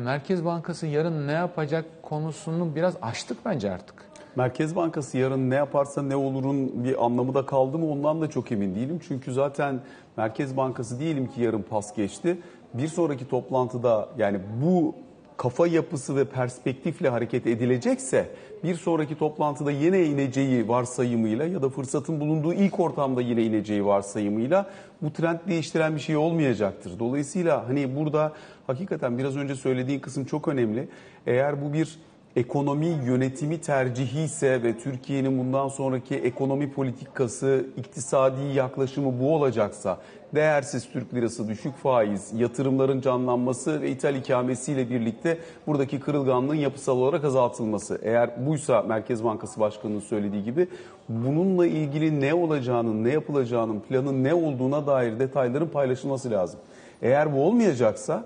Merkez 0.00 0.44
Bankası 0.44 0.86
yarın 0.86 1.26
ne 1.26 1.32
yapacak 1.32 1.84
konusunu 2.02 2.76
biraz 2.76 2.94
açtık 3.02 3.38
bence 3.44 3.70
artık. 3.70 3.94
Merkez 4.36 4.76
Bankası 4.76 5.18
yarın 5.18 5.50
ne 5.50 5.54
yaparsa 5.54 6.02
ne 6.02 6.16
olurun 6.16 6.84
bir 6.84 7.04
anlamı 7.04 7.34
da 7.34 7.46
kaldı 7.46 7.78
mı 7.78 7.90
ondan 7.90 8.20
da 8.20 8.30
çok 8.30 8.52
emin 8.52 8.74
değilim. 8.74 9.00
Çünkü 9.08 9.32
zaten 9.32 9.80
Merkez 10.16 10.56
Bankası 10.56 10.98
diyelim 10.98 11.26
ki 11.26 11.42
yarın 11.42 11.62
pas 11.62 11.94
geçti. 11.94 12.38
Bir 12.74 12.88
sonraki 12.88 13.28
toplantıda 13.28 14.08
yani 14.18 14.40
bu 14.62 14.94
kafa 15.36 15.66
yapısı 15.66 16.16
ve 16.16 16.24
perspektifle 16.24 17.08
hareket 17.08 17.46
edilecekse 17.46 18.30
bir 18.64 18.74
sonraki 18.74 19.18
toplantıda 19.18 19.70
yine 19.70 20.04
ineceği 20.04 20.68
varsayımıyla 20.68 21.44
ya 21.44 21.62
da 21.62 21.68
fırsatın 21.68 22.20
bulunduğu 22.20 22.54
ilk 22.54 22.80
ortamda 22.80 23.22
yine 23.22 23.42
ineceği 23.42 23.86
varsayımıyla 23.86 24.70
bu 25.02 25.12
trend 25.12 25.38
değiştiren 25.48 25.96
bir 25.96 26.00
şey 26.00 26.16
olmayacaktır. 26.16 26.98
Dolayısıyla 26.98 27.68
hani 27.68 27.96
burada 27.96 28.32
hakikaten 28.66 29.18
biraz 29.18 29.36
önce 29.36 29.54
söylediğin 29.54 30.00
kısım 30.00 30.24
çok 30.24 30.48
önemli. 30.48 30.88
Eğer 31.26 31.62
bu 31.64 31.72
bir 31.72 31.98
ekonomi 32.36 32.86
yönetimi 32.86 33.60
tercihi 33.60 34.20
ise 34.20 34.62
ve 34.62 34.78
Türkiye'nin 34.78 35.38
bundan 35.38 35.68
sonraki 35.68 36.14
ekonomi 36.14 36.72
politikası, 36.72 37.66
iktisadi 37.76 38.42
yaklaşımı 38.54 39.20
bu 39.20 39.34
olacaksa, 39.34 39.98
değersiz 40.34 40.88
Türk 40.92 41.14
lirası, 41.14 41.48
düşük 41.48 41.76
faiz, 41.76 42.32
yatırımların 42.36 43.00
canlanması 43.00 43.82
ve 43.82 43.90
ithal 43.90 44.14
ikamesiyle 44.14 44.90
birlikte 44.90 45.38
buradaki 45.66 46.00
kırılganlığın 46.00 46.54
yapısal 46.54 46.96
olarak 46.96 47.24
azaltılması. 47.24 47.98
Eğer 48.02 48.46
buysa 48.46 48.82
Merkez 48.82 49.24
Bankası 49.24 49.60
Başkanı'nın 49.60 50.00
söylediği 50.00 50.44
gibi 50.44 50.68
bununla 51.08 51.66
ilgili 51.66 52.20
ne 52.20 52.34
olacağının, 52.34 53.04
ne 53.04 53.10
yapılacağının, 53.10 53.80
planın 53.80 54.24
ne 54.24 54.34
olduğuna 54.34 54.86
dair 54.86 55.18
detayların 55.18 55.68
paylaşılması 55.68 56.30
lazım. 56.30 56.60
Eğer 57.02 57.36
bu 57.36 57.46
olmayacaksa 57.46 58.24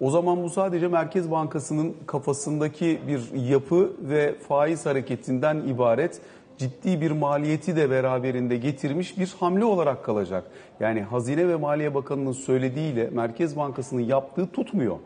o 0.00 0.10
zaman 0.10 0.42
bu 0.42 0.50
sadece 0.50 0.88
Merkez 0.88 1.30
Bankası'nın 1.30 1.96
kafasındaki 2.06 3.00
bir 3.08 3.48
yapı 3.48 3.92
ve 4.00 4.34
faiz 4.48 4.86
hareketinden 4.86 5.56
ibaret 5.56 6.20
ciddi 6.58 7.00
bir 7.00 7.10
maliyeti 7.10 7.76
de 7.76 7.90
beraberinde 7.90 8.56
getirmiş 8.56 9.18
bir 9.18 9.34
hamle 9.40 9.64
olarak 9.64 10.04
kalacak. 10.04 10.44
Yani 10.80 11.02
Hazine 11.02 11.48
ve 11.48 11.56
Maliye 11.56 11.94
Bakanı'nın 11.94 12.32
söylediğiyle 12.32 13.10
Merkez 13.12 13.56
Bankası'nın 13.56 14.00
yaptığı 14.00 14.46
tutmuyor. 14.46 14.96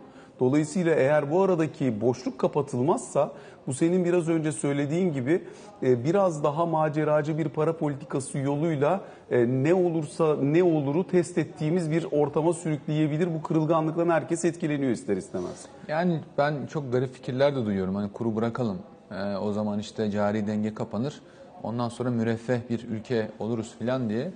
Dolayısıyla 0.40 0.94
eğer 0.94 1.30
bu 1.30 1.42
aradaki 1.42 2.00
boşluk 2.00 2.38
kapatılmazsa 2.38 3.32
bu 3.66 3.74
senin 3.74 4.04
biraz 4.04 4.28
önce 4.28 4.52
söylediğin 4.52 5.12
gibi 5.12 5.42
e, 5.82 6.04
biraz 6.04 6.44
daha 6.44 6.66
maceracı 6.66 7.38
bir 7.38 7.48
para 7.48 7.76
politikası 7.76 8.38
yoluyla 8.38 9.00
e, 9.30 9.46
ne 9.46 9.74
olursa 9.74 10.36
ne 10.36 10.62
oluru 10.62 11.06
test 11.06 11.38
ettiğimiz 11.38 11.90
bir 11.90 12.06
ortama 12.10 12.52
sürükleyebilir. 12.52 13.34
Bu 13.34 13.42
kırılganlıktan 13.42 14.08
herkes 14.08 14.44
etkileniyor 14.44 14.92
ister 14.92 15.16
istemez. 15.16 15.66
Yani 15.88 16.20
ben 16.38 16.54
çok 16.66 16.92
garip 16.92 17.14
fikirler 17.14 17.56
de 17.56 17.66
duyuyorum. 17.66 17.94
Hani 17.94 18.12
kuru 18.12 18.36
bırakalım. 18.36 18.78
Ee, 19.10 19.36
o 19.36 19.52
zaman 19.52 19.78
işte 19.78 20.10
cari 20.10 20.46
denge 20.46 20.74
kapanır. 20.74 21.20
Ondan 21.62 21.88
sonra 21.88 22.10
müreffeh 22.10 22.58
bir 22.70 22.88
ülke 22.88 23.28
oluruz 23.38 23.74
filan 23.78 24.08
diye. 24.08 24.30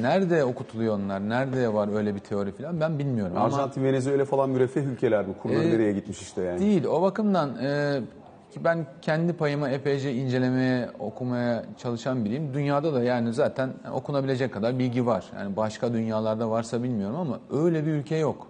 Nerede 0.00 0.44
okutuluyor 0.44 0.94
onlar? 0.94 1.28
Nerede 1.28 1.74
var 1.74 1.96
öyle 1.96 2.14
bir 2.14 2.20
teori 2.20 2.52
filan? 2.52 2.80
Ben 2.80 2.98
bilmiyorum. 2.98 3.32
Ama 3.36 3.44
Arjantin, 3.46 3.84
Venezuela 3.84 4.24
falan 4.24 4.50
müreffeh 4.50 4.82
ülkeler 4.82 5.26
mi? 5.26 5.34
Kurları 5.42 5.64
Ee, 5.64 5.70
nereye 5.70 5.92
gitmiş 5.92 6.22
işte 6.22 6.42
yani. 6.42 6.60
değil. 6.60 6.84
O 6.84 7.02
bakımdan 7.02 7.50
e, 7.64 8.00
ki 8.50 8.64
ben 8.64 8.86
kendi 9.02 9.32
payıma 9.32 9.70
epeyce 9.70 10.14
incelemeye, 10.14 10.90
okumaya 10.98 11.64
çalışan 11.78 12.24
biriyim. 12.24 12.54
Dünyada 12.54 12.94
da 12.94 13.02
yani 13.02 13.32
zaten 13.32 13.70
okunabilecek 13.92 14.52
kadar 14.52 14.78
bilgi 14.78 15.06
var. 15.06 15.24
Yani 15.38 15.56
başka 15.56 15.92
dünyalarda 15.92 16.50
varsa 16.50 16.82
bilmiyorum 16.82 17.16
ama 17.16 17.40
öyle 17.50 17.86
bir 17.86 17.90
ülke 17.90 18.16
yok. 18.16 18.46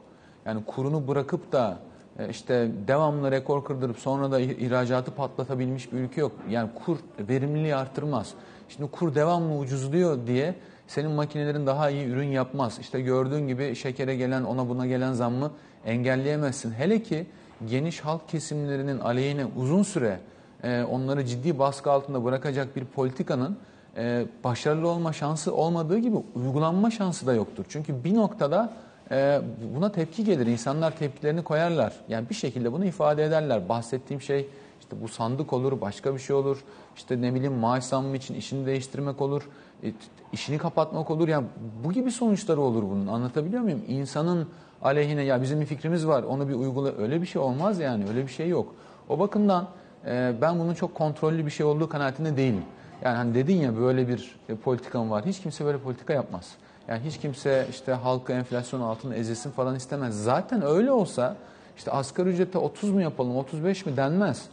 Yani 0.47 0.65
kurunu 0.65 1.09
bırakıp 1.09 1.53
da 1.53 1.79
e, 2.19 2.29
işte 2.29 2.71
devamlı 2.89 3.31
rekor 3.31 3.65
kırdırıp 3.65 3.99
sonra 3.99 4.31
da 4.31 4.41
ihracatı 4.41 5.11
patlatabilmiş 5.11 5.93
bir 5.93 5.99
ülke 5.99 6.21
yok. 6.21 6.33
Yani 6.51 6.71
kur 6.85 6.99
verimliliği 7.29 7.75
artırmaz. 7.75 8.35
Şimdi 8.69 8.91
kur 8.91 9.15
devamlı 9.15 9.59
ucuzluyor 9.59 10.27
diye 10.27 10.55
senin 10.87 11.11
makinelerin 11.11 11.67
daha 11.67 11.91
iyi 11.91 12.07
ürün 12.07 12.29
yapmaz. 12.29 12.79
İşte 12.81 13.01
gördüğün 13.01 13.49
gibi 13.49 13.75
şekere 13.75 14.17
gelen 14.17 14.45
ona 14.45 14.69
buna 14.69 14.87
gelen 14.87 15.13
zammı 15.13 15.51
engelleyemezsin. 15.87 16.71
Hele 16.71 17.03
ki 17.03 17.27
geniş 17.67 18.01
halk 18.01 18.29
kesimlerinin 18.29 18.99
aleyhine 18.99 19.47
uzun 19.57 19.83
süre 19.83 20.21
e, 20.63 20.83
onları 20.83 21.27
ciddi 21.27 21.59
baskı 21.59 21.91
altında 21.91 22.25
bırakacak 22.25 22.77
bir 22.77 22.85
politikanın 22.85 23.59
e, 23.97 24.27
başarılı 24.45 24.89
olma 24.89 25.13
şansı 25.13 25.55
olmadığı 25.55 25.99
gibi 25.99 26.17
uygulanma 26.35 26.91
şansı 26.91 27.27
da 27.27 27.35
yoktur. 27.35 27.65
Çünkü 27.69 28.05
bir 28.05 28.15
noktada 28.15 28.73
e, 29.11 29.41
buna 29.75 29.93
tepki 29.93 30.25
gelir. 30.25 30.47
İnsanlar 30.47 30.97
tepkilerini 30.97 31.45
koyarlar. 31.45 31.93
Yani 32.09 32.29
bir 32.31 32.35
şekilde 32.35 32.73
bunu 32.73 32.85
ifade 32.85 33.25
ederler. 33.25 33.69
Bahsettiğim 33.69 34.21
şey 34.23 34.49
işte 34.81 34.97
bu 35.03 35.09
sandık 35.09 35.53
olur, 35.53 35.81
başka 35.81 36.15
bir 36.15 36.19
şey 36.19 36.37
olur. 36.37 36.59
İşte 36.97 37.23
ne 37.23 37.35
bileyim 37.35 37.55
maaş 37.55 37.85
zammı 37.85 38.17
için 38.17 38.35
işini 38.35 38.67
değiştirmek 38.67 39.21
olur, 39.21 39.49
e, 39.83 39.93
işini 40.33 40.59
kapatmak 40.59 41.11
olur. 41.11 41.29
Yani 41.29 41.47
bu 41.85 41.93
gibi 41.93 42.11
sonuçları 42.11 42.61
olur 42.61 42.83
bunun. 42.83 43.07
Anlatabiliyor 43.07 43.63
muyum? 43.63 43.83
İnsanın 43.89 44.49
aleyhine 44.83 45.23
ya 45.23 45.43
bizim 45.43 45.61
bir 45.61 45.67
fikrimiz 45.67 46.07
var, 46.07 46.23
onu 46.23 46.49
bir 46.49 46.55
uygula. 46.55 46.93
Öyle 46.99 47.23
bir 47.23 47.27
şey 47.27 47.43
olmaz 47.43 47.79
yani. 47.79 48.05
Öyle 48.09 48.23
bir 48.23 48.33
şey 48.33 48.49
yok. 48.49 48.75
O 49.09 49.19
bakımdan 49.19 49.69
e, 50.07 50.33
ben 50.41 50.59
bunun 50.59 50.75
çok 50.75 50.95
kontrollü 50.95 51.47
bir 51.47 51.51
şey 51.51 51.67
olduğu 51.67 51.89
kanaatinde 51.89 52.37
değilim. 52.37 52.63
Yani 53.03 53.17
hani 53.17 53.35
dedin 53.35 53.57
ya 53.57 53.77
böyle 53.77 54.09
bir 54.09 54.37
e, 54.49 54.55
politikam 54.55 55.11
var. 55.11 55.27
Hiç 55.27 55.41
kimse 55.41 55.65
böyle 55.65 55.79
politika 55.79 56.13
yapmaz. 56.13 56.55
Yani 56.89 57.01
hiç 57.05 57.19
kimse 57.19 57.67
işte 57.71 57.93
halkı 57.93 58.33
enflasyon 58.33 58.81
altında 58.81 59.15
ezilsin 59.15 59.51
falan 59.51 59.75
istemez. 59.75 60.23
Zaten 60.23 60.63
öyle 60.67 60.93
olsa 60.93 61.37
işte 61.77 61.91
asgari 61.91 62.29
ücrete 62.29 62.59
30 62.59 62.91
mu 62.91 63.03
yapalım, 63.03 63.37
35 63.37 63.87
mi 63.87 63.97
denmez. 63.97 64.45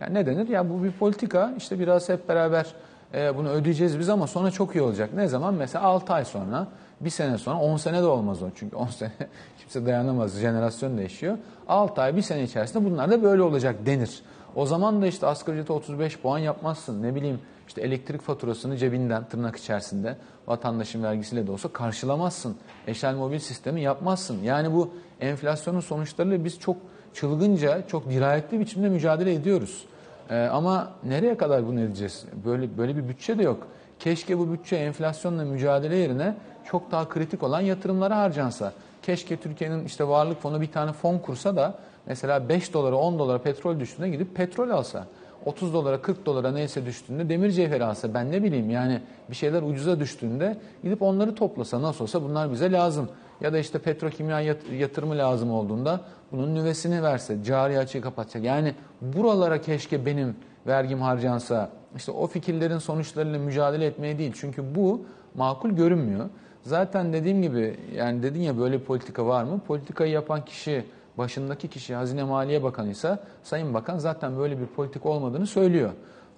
Yani 0.00 0.14
ne 0.14 0.26
denir? 0.26 0.48
Ya 0.48 0.70
bu 0.70 0.84
bir 0.84 0.92
politika. 0.92 1.54
İşte 1.56 1.78
biraz 1.78 2.08
hep 2.08 2.28
beraber 2.28 2.66
e, 3.14 3.36
bunu 3.36 3.48
ödeyeceğiz 3.48 3.98
biz 3.98 4.08
ama 4.08 4.26
sonra 4.26 4.50
çok 4.50 4.74
iyi 4.74 4.82
olacak. 4.82 5.10
Ne 5.14 5.28
zaman? 5.28 5.54
Mesela 5.54 5.84
6 5.84 6.12
ay 6.12 6.24
sonra, 6.24 6.66
bir 7.04 7.10
sene 7.10 7.38
sonra, 7.38 7.58
10 7.58 7.76
sene 7.76 8.02
de 8.02 8.06
olmaz 8.06 8.42
o. 8.42 8.46
Çünkü 8.54 8.76
10 8.76 8.86
sene 8.86 9.10
kimse 9.58 9.86
dayanamaz. 9.86 10.38
Jenerasyon 10.38 10.98
değişiyor. 10.98 11.38
6 11.68 12.00
ay, 12.00 12.16
bir 12.16 12.22
sene 12.22 12.42
içerisinde 12.42 12.84
bunlar 12.84 13.10
da 13.10 13.22
böyle 13.22 13.42
olacak 13.42 13.86
denir. 13.86 14.22
O 14.54 14.66
zaman 14.66 15.02
da 15.02 15.06
işte 15.06 15.26
asgari 15.26 15.56
ücrete 15.56 15.72
35 15.72 16.18
puan 16.18 16.38
yapmazsın. 16.38 17.02
Ne 17.02 17.14
bileyim 17.14 17.40
işte 17.68 17.80
elektrik 17.80 18.22
faturasını 18.22 18.76
cebinden 18.76 19.24
tırnak 19.28 19.56
içerisinde 19.56 20.16
vatandaşın 20.46 21.02
vergisiyle 21.02 21.46
de 21.46 21.52
olsa 21.52 21.68
karşılamazsın. 21.68 22.56
Eşel 22.86 23.14
mobil 23.14 23.38
sistemi 23.38 23.80
yapmazsın. 23.80 24.42
Yani 24.42 24.72
bu 24.72 24.90
enflasyonun 25.20 25.80
sonuçlarıyla 25.80 26.44
biz 26.44 26.58
çok 26.58 26.76
çılgınca, 27.14 27.86
çok 27.86 28.10
dirayetli 28.10 28.60
biçimde 28.60 28.88
mücadele 28.88 29.34
ediyoruz. 29.34 29.84
Ee, 30.30 30.36
ama 30.36 30.92
nereye 31.04 31.36
kadar 31.36 31.66
bunu 31.66 31.80
edeceğiz? 31.80 32.24
Böyle 32.44 32.78
böyle 32.78 32.96
bir 32.96 33.08
bütçe 33.08 33.38
de 33.38 33.42
yok. 33.42 33.66
Keşke 33.98 34.38
bu 34.38 34.52
bütçe 34.52 34.76
enflasyonla 34.76 35.44
mücadele 35.44 35.96
yerine 35.96 36.34
çok 36.72 36.90
daha 36.90 37.08
kritik 37.08 37.42
olan 37.42 37.60
yatırımlara 37.60 38.18
harcansa. 38.18 38.72
Keşke 39.02 39.36
Türkiye'nin 39.36 39.84
işte 39.84 40.08
varlık 40.08 40.42
fonu 40.42 40.60
bir 40.60 40.72
tane 40.72 40.92
fon 40.92 41.18
kursa 41.18 41.56
da 41.56 41.74
mesela 42.06 42.48
5 42.48 42.74
dolara 42.74 42.96
10 42.96 43.18
dolara 43.18 43.38
petrol 43.38 43.80
düştüğünde 43.80 44.08
gidip 44.08 44.34
petrol 44.34 44.70
alsa. 44.70 45.06
30 45.44 45.74
dolara 45.74 46.02
40 46.02 46.26
dolara 46.26 46.52
neyse 46.52 46.86
düştüğünde 46.86 47.28
demir 47.28 47.50
cevheri 47.50 47.84
alsa 47.84 48.14
ben 48.14 48.32
ne 48.32 48.42
bileyim 48.42 48.70
yani 48.70 49.00
bir 49.30 49.34
şeyler 49.34 49.62
ucuza 49.62 50.00
düştüğünde 50.00 50.56
gidip 50.82 51.02
onları 51.02 51.34
toplasa 51.34 51.82
nasıl 51.82 52.04
olsa 52.04 52.22
bunlar 52.22 52.52
bize 52.52 52.72
lazım. 52.72 53.08
Ya 53.40 53.52
da 53.52 53.58
işte 53.58 53.78
petrokimya 53.78 54.40
yat- 54.40 54.72
yatırımı 54.78 55.18
lazım 55.18 55.52
olduğunda 55.52 56.00
bunun 56.32 56.54
nüvesini 56.54 57.02
verse, 57.02 57.44
cari 57.44 57.78
açığı 57.78 58.00
kapatacak. 58.00 58.44
Yani 58.44 58.74
buralara 59.00 59.60
keşke 59.60 60.06
benim 60.06 60.36
vergim 60.66 61.00
harcansa, 61.00 61.68
işte 61.96 62.12
o 62.12 62.26
fikirlerin 62.26 62.78
sonuçlarıyla 62.78 63.38
mücadele 63.38 63.86
etmeye 63.86 64.18
değil. 64.18 64.32
Çünkü 64.34 64.74
bu 64.74 65.02
makul 65.34 65.70
görünmüyor. 65.70 66.26
Zaten 66.62 67.12
dediğim 67.12 67.42
gibi 67.42 67.76
yani 67.94 68.22
dedin 68.22 68.40
ya 68.40 68.58
böyle 68.58 68.78
politika 68.78 69.26
var 69.26 69.44
mı? 69.44 69.60
Politikayı 69.66 70.12
yapan 70.12 70.44
kişi, 70.44 70.84
başındaki 71.18 71.68
kişi 71.68 71.94
Hazine 71.94 72.24
Maliye 72.24 72.62
Bakanı 72.62 72.90
ise 72.90 73.18
Sayın 73.42 73.74
Bakan 73.74 73.98
zaten 73.98 74.38
böyle 74.38 74.60
bir 74.60 74.66
politika 74.66 75.08
olmadığını 75.08 75.46
söylüyor. 75.46 75.90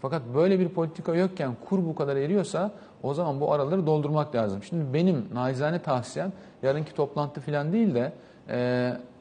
Fakat 0.02 0.22
böyle 0.34 0.58
bir 0.58 0.68
politika 0.68 1.14
yokken 1.14 1.52
kur 1.68 1.84
bu 1.84 1.94
kadar 1.94 2.16
eriyorsa 2.16 2.70
o 3.02 3.14
zaman 3.14 3.40
bu 3.40 3.52
araları 3.52 3.86
doldurmak 3.86 4.34
lazım. 4.34 4.62
Şimdi 4.62 4.94
benim 4.94 5.28
naizane 5.34 5.78
tavsiyem 5.82 6.32
yarınki 6.62 6.94
toplantı 6.94 7.40
falan 7.40 7.72
değil 7.72 7.94
de 7.94 8.12
e, 8.48 8.58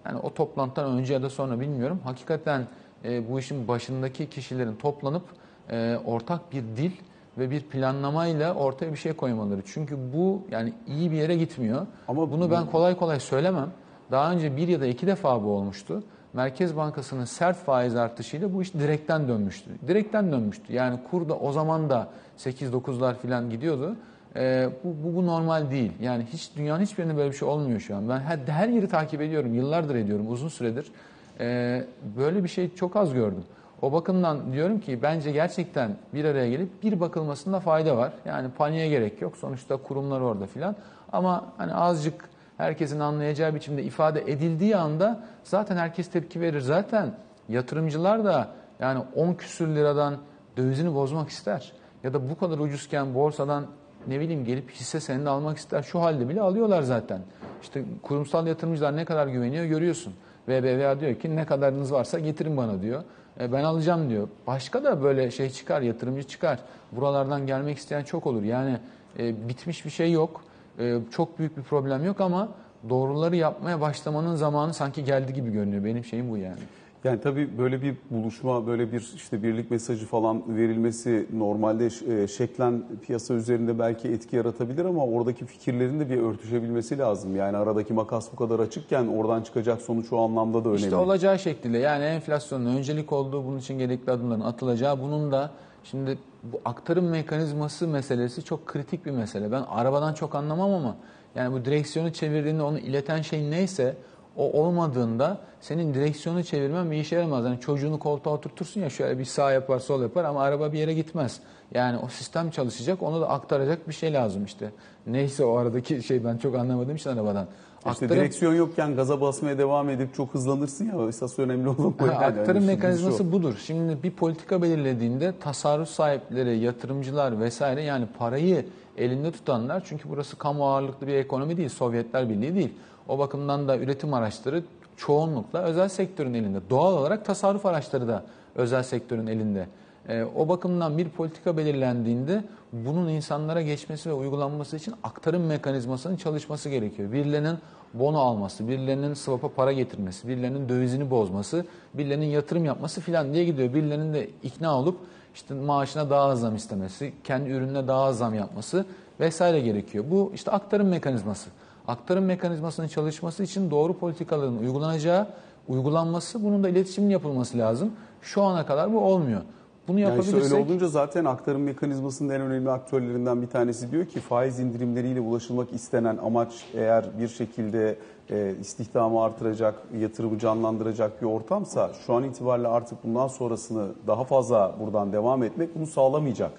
yani 0.06 0.20
o 0.24 0.34
toplantıdan 0.34 0.92
önce 0.92 1.14
ya 1.14 1.22
da 1.24 1.30
sonra 1.30 1.60
bilmiyorum. 1.60 2.00
Hakikaten 2.04 2.68
e, 3.06 3.30
bu 3.30 3.40
işin 3.40 3.68
başındaki 3.68 4.30
kişilerin 4.30 4.76
toplanıp 4.76 5.24
e, 5.72 5.98
ortak 6.06 6.52
bir 6.52 6.62
dil 6.62 6.92
ve 7.38 7.52
bir 7.52 7.62
planlamayla 7.62 8.54
ortaya 8.54 8.92
bir 8.92 8.98
şey 8.98 9.14
koymaları. 9.14 9.62
Çünkü 9.66 9.98
bu 10.14 10.42
yani 10.52 10.74
iyi 10.88 11.12
bir 11.12 11.16
yere 11.16 11.36
gitmiyor. 11.36 11.88
Ama 12.08 12.32
Bunu 12.32 12.52
ben 12.52 12.66
kolay 12.66 12.98
kolay 12.98 13.20
söylemem. 13.20 13.70
Daha 14.12 14.32
önce 14.32 14.58
bir 14.58 14.68
ya 14.68 14.82
da 14.82 14.86
iki 14.86 15.08
defa 15.08 15.44
bu 15.44 15.48
olmuştu. 15.48 16.04
Merkez 16.34 16.78
Bankası'nın 16.78 17.26
sert 17.26 17.58
faiz 17.58 17.96
artışıyla 17.96 18.54
bu 18.54 18.62
iş 18.62 18.74
direkten 18.74 19.28
dönmüştü. 19.28 19.70
Direkten 19.88 20.32
dönmüştü. 20.32 20.74
Yani 20.74 21.00
kur 21.12 21.30
da 21.30 21.38
o 21.38 21.52
zaman 21.52 21.90
da 21.90 22.08
8-9'lar 22.38 23.14
falan 23.14 23.50
gidiyordu. 23.50 23.96
Ee, 24.36 24.70
bu, 24.84 24.96
bu, 25.04 25.16
bu 25.16 25.26
normal 25.26 25.72
değil. 25.72 25.92
Yani 26.02 26.26
hiç 26.34 26.52
dünyanın 26.58 26.82
hiçbirinde 26.84 27.18
böyle 27.18 27.32
bir 27.32 27.36
şey 27.36 27.48
olmuyor 27.48 27.80
şu 27.80 27.96
an. 27.96 28.10
Ben 28.10 28.20
her, 28.20 28.38
her 28.38 28.68
yeri 28.68 28.88
takip 28.88 29.22
ediyorum. 29.22 29.54
Yıllardır 29.54 29.96
ediyorum. 29.96 30.32
Uzun 30.32 30.48
süredir. 30.48 30.92
Ee, 31.40 31.84
böyle 32.18 32.44
bir 32.44 32.50
şey 32.50 32.76
çok 32.76 32.96
az 32.96 33.14
gördüm. 33.14 33.44
O 33.84 33.92
bakımdan 33.92 34.54
diyorum 34.54 34.80
ki 34.80 35.02
bence 35.02 35.32
gerçekten 35.32 35.96
bir 36.14 36.26
araya 36.26 36.50
gelip 36.50 36.84
bir 36.84 37.00
bakılmasında 37.00 37.60
fayda 37.60 37.98
var. 37.98 38.14
Yani 38.26 38.50
paniğe 38.58 38.90
gerek 38.90 39.22
yok. 39.22 39.38
Sonuçta 39.38 39.78
kurumlar 39.78 40.22
orada 40.22 40.46
filan. 40.46 40.76
Ama 41.12 41.46
hani 41.58 41.74
azıcık 41.74 42.30
herkesin 42.58 43.00
anlayacağı 43.00 43.56
biçimde 43.56 43.84
ifade 43.84 44.22
edildiği 44.22 44.78
anda 44.78 45.24
zaten 45.44 45.78
herkes 45.78 46.10
tepki 46.10 46.42
verir. 46.42 46.60
Zaten 46.60 47.14
yatırımcılar 47.50 48.26
da 48.26 48.48
yani 48.80 49.04
10 49.16 49.34
küsür 49.34 49.68
liradan 49.68 50.18
dövizini 50.58 50.96
bozmak 50.96 51.30
ister. 51.30 51.74
Ya 52.04 52.14
da 52.14 52.30
bu 52.30 52.38
kadar 52.38 52.60
ucuzken 52.60 53.16
borsadan 53.16 53.66
ne 54.08 54.20
bileyim 54.20 54.46
gelip 54.46 54.72
hisse 54.72 55.00
senedi 55.00 55.30
almak 55.30 55.58
ister. 55.58 55.82
Şu 55.82 56.02
halde 56.02 56.30
bile 56.30 56.42
alıyorlar 56.42 56.82
zaten. 56.82 57.22
İşte 57.62 57.84
kurumsal 58.02 58.48
yatırımcılar 58.48 58.96
ne 58.96 59.06
kadar 59.06 59.28
güveniyor 59.28 59.66
görüyorsun. 59.66 60.14
BBVA 60.48 61.00
diyor 61.00 61.16
ki 61.16 61.36
ne 61.36 61.46
kadarınız 61.46 61.94
varsa 61.94 62.20
getirin 62.20 62.58
bana 62.58 62.82
diyor. 62.82 63.04
E, 63.40 63.52
ben 63.52 63.64
alacağım 63.64 64.10
diyor. 64.10 64.28
Başka 64.48 64.84
da 64.84 65.04
böyle 65.04 65.32
şey 65.32 65.50
çıkar, 65.50 65.82
yatırımcı 65.82 66.24
çıkar. 66.24 66.60
Buralardan 66.92 67.48
gelmek 67.48 67.78
isteyen 67.78 68.04
çok 68.04 68.28
olur. 68.28 68.44
Yani 68.44 68.78
e, 69.20 69.50
bitmiş 69.50 69.86
bir 69.86 69.90
şey 69.90 70.12
yok. 70.12 70.44
E, 70.80 70.98
çok 71.12 71.40
büyük 71.40 71.58
bir 71.58 71.64
problem 71.64 72.06
yok 72.06 72.22
ama 72.22 72.50
doğruları 72.90 73.36
yapmaya 73.36 73.82
başlamanın 73.82 74.36
zamanı 74.36 74.74
sanki 74.74 75.04
geldi 75.04 75.34
gibi 75.34 75.52
görünüyor. 75.52 75.84
Benim 75.84 76.06
şeyim 76.06 76.32
bu 76.32 76.38
yani. 76.38 76.60
Yani 77.04 77.22
tabii 77.22 77.58
böyle 77.58 77.82
bir 77.82 77.96
buluşma, 78.12 78.68
böyle 78.68 78.92
bir 78.92 79.14
işte 79.16 79.44
birlik 79.44 79.72
mesajı 79.72 80.06
falan 80.06 80.58
verilmesi 80.58 81.28
normalde 81.34 81.86
e, 81.86 82.28
şeklen 82.28 82.84
piyasa 83.02 83.34
üzerinde 83.34 83.80
belki 83.80 84.08
etki 84.08 84.36
yaratabilir 84.36 84.86
ama 84.86 85.06
oradaki 85.06 85.46
fikirlerin 85.46 86.00
de 86.00 86.10
bir 86.10 86.18
örtüşebilmesi 86.18 86.98
lazım. 86.98 87.36
Yani 87.36 87.58
aradaki 87.58 87.94
makas 87.94 88.32
bu 88.32 88.36
kadar 88.36 88.60
açıkken 88.60 89.08
oradan 89.08 89.42
çıkacak 89.42 89.82
sonuç 89.82 90.14
o 90.14 90.20
anlamda 90.20 90.66
da 90.66 90.70
önemli. 90.70 90.84
İşte 90.84 90.96
olacağı 90.96 91.40
şekliyle 91.40 91.78
yani 91.78 92.04
enflasyonun 92.04 92.66
öncelik 92.66 93.14
olduğu 93.14 93.46
bunun 93.46 93.60
için 93.60 93.80
gerekli 93.80 94.12
adımların 94.12 94.42
atılacağı 94.42 95.02
bunun 95.02 95.32
da 95.32 95.52
şimdi 95.84 96.18
bu 96.44 96.62
aktarım 96.66 97.10
mekanizması 97.10 97.88
meselesi 97.88 98.44
çok 98.44 98.66
kritik 98.66 99.06
bir 99.06 99.12
mesele. 99.12 99.52
Ben 99.52 99.62
arabadan 99.70 100.14
çok 100.14 100.36
anlamam 100.36 100.72
ama 100.72 100.96
yani 101.36 101.54
bu 101.54 101.66
direksiyonu 101.66 102.14
çevirdiğinde 102.14 102.64
onu 102.64 102.80
ileten 102.80 103.22
şey 103.22 103.52
neyse 103.52 103.96
o 104.38 104.64
olmadığında 104.64 105.38
senin 105.62 105.94
direksiyonu 105.94 106.44
çevirmen 106.44 106.92
bir 106.92 106.98
işe 106.98 107.16
yaramaz. 107.16 107.46
Yani 107.46 107.60
çocuğunu 107.60 108.00
koltuğa 108.00 108.34
oturtursun 108.34 108.82
ya 108.82 108.90
şöyle 108.90 109.20
bir 109.20 109.26
sağ 109.26 109.52
yapar 109.52 109.80
sol 109.80 110.02
yapar 110.02 110.24
ama 110.24 110.42
araba 110.42 110.74
bir 110.74 110.80
yere 110.80 110.94
gitmez. 110.94 111.40
Yani 111.74 111.98
o 111.98 112.08
sistem 112.08 112.50
çalışacak 112.50 113.04
onu 113.04 113.22
da 113.22 113.30
aktaracak 113.30 113.88
bir 113.88 113.94
şey 113.94 114.14
lazım 114.14 114.46
işte. 114.46 114.72
Neyse 115.08 115.46
o 115.46 115.56
aradaki 115.56 116.04
şey 116.04 116.26
ben 116.26 116.38
çok 116.38 116.56
anlamadığım 116.56 116.96
için 116.96 117.10
arabadan. 117.10 117.48
İşte 117.78 117.90
Aktarım- 117.90 118.16
direksiyon 118.16 118.54
yokken 118.54 118.96
gaza 118.96 119.22
basmaya 119.22 119.58
devam 119.58 119.90
edip 119.90 120.14
çok 120.14 120.34
hızlanırsın 120.34 120.86
ya 120.86 121.08
esas 121.08 121.40
önemli 121.40 121.70
olan 121.70 121.94
o. 122.00 122.08
Ha, 122.08 122.14
yani. 122.14 122.26
aktarım 122.26 122.62
Şimdi 122.62 122.76
mekanizması 122.76 123.32
budur. 123.32 123.54
Şimdi 123.66 124.04
bir 124.04 124.12
politika 124.12 124.62
belirlediğinde 124.62 125.34
tasarruf 125.40 125.90
sahipleri, 125.90 126.58
yatırımcılar 126.58 127.40
vesaire 127.40 127.84
yani 127.84 128.06
parayı 128.20 128.66
elinde 128.98 129.32
tutanlar 129.32 129.84
çünkü 129.86 130.10
burası 130.10 130.38
kamu 130.38 130.68
ağırlıklı 130.68 131.08
bir 131.08 131.14
ekonomi 131.14 131.58
değil, 131.58 131.70
Sovyetler 131.70 132.30
Birliği 132.30 132.56
değil. 132.56 132.74
O 133.08 133.20
bakımdan 133.20 133.68
da 133.68 133.78
üretim 133.78 134.14
araçları 134.14 134.64
çoğunlukla 134.98 135.62
özel 135.62 135.90
sektörün 135.90 136.34
elinde. 136.34 136.60
Doğal 136.70 136.94
olarak 136.94 137.26
tasarruf 137.26 137.66
araçları 137.66 138.08
da 138.08 138.24
özel 138.56 138.84
sektörün 138.84 139.28
elinde. 139.28 139.68
Ee, 140.10 140.24
o 140.36 140.50
bakımdan 140.50 140.98
bir 140.98 141.10
politika 141.10 141.58
belirlendiğinde 141.58 142.44
bunun 142.74 143.10
insanlara 143.10 143.62
geçmesi 143.62 144.10
ve 144.10 144.14
uygulanması 144.14 144.78
için 144.78 144.94
aktarım 145.04 145.46
mekanizmasının 145.46 146.18
çalışması 146.18 146.70
gerekiyor. 146.70 147.12
Birilerinin 147.12 147.58
bono 147.94 148.20
alması, 148.20 148.68
birilerinin 148.68 149.14
swap'a 149.14 149.50
para 149.50 149.72
getirmesi, 149.72 150.28
birilerinin 150.28 150.70
dövizini 150.70 151.10
bozması, 151.10 151.66
birilerinin 151.94 152.26
yatırım 152.26 152.66
yapması 152.66 153.02
filan 153.02 153.34
diye 153.34 153.46
gidiyor. 153.46 153.74
Birilerinin 153.74 154.14
de 154.14 154.30
ikna 154.44 154.80
olup 154.80 154.98
işte 155.36 155.54
maaşına 155.54 156.10
daha 156.10 156.24
az 156.24 156.40
zam 156.40 156.56
istemesi, 156.56 157.14
kendi 157.24 157.50
ürününe 157.50 157.88
daha 157.88 158.04
az 158.04 158.18
zam 158.18 158.34
yapması 158.34 158.86
vesaire 159.20 159.60
gerekiyor. 159.60 160.06
Bu 160.12 160.32
işte 160.36 160.52
aktarım 160.52 160.88
mekanizması. 160.88 161.50
Aktarım 161.88 162.26
mekanizmasının 162.26 162.88
çalışması 162.88 163.44
için 163.44 163.72
doğru 163.72 163.98
politikaların 163.98 164.58
uygulanacağı, 164.58 165.28
uygulanması, 165.68 166.44
bunun 166.44 166.64
da 166.64 166.70
iletişimin 166.70 167.10
yapılması 167.10 167.58
lazım. 167.58 167.92
Şu 168.22 168.42
ana 168.44 168.66
kadar 168.66 168.94
bu 168.94 169.00
olmuyor. 169.00 169.42
Bunu 169.88 170.00
Yani 170.00 170.10
yapabilirsek... 170.10 170.44
öyle 170.44 170.66
olunca 170.66 170.88
zaten 170.88 171.26
aktarım 171.26 171.64
mekanizmasının 171.64 172.34
en 172.34 172.42
önemli 172.42 172.72
aktörlerinden 172.72 173.42
bir 173.42 173.48
tanesi 173.48 173.92
diyor 173.92 174.06
ki 174.06 174.20
faiz 174.20 174.60
indirimleriyle 174.60 175.20
ulaşılmak 175.20 175.74
istenen 175.74 176.18
amaç 176.18 176.66
eğer 176.74 177.06
bir 177.20 177.28
şekilde 177.28 177.98
e, 178.30 178.56
istihdamı 178.62 179.24
artıracak, 179.24 179.76
yatırımı 180.00 180.40
canlandıracak 180.40 181.22
bir 181.22 181.28
ortamsa 181.28 181.92
şu 182.06 182.14
an 182.14 182.24
itibariyle 182.24 182.68
artık 182.68 183.04
bundan 183.04 183.28
sonrasını 183.28 183.88
daha 184.08 184.24
fazla 184.24 184.76
buradan 184.80 185.14
devam 185.14 185.44
etmek 185.44 185.76
bunu 185.76 185.88
sağlamayacak. 185.88 186.52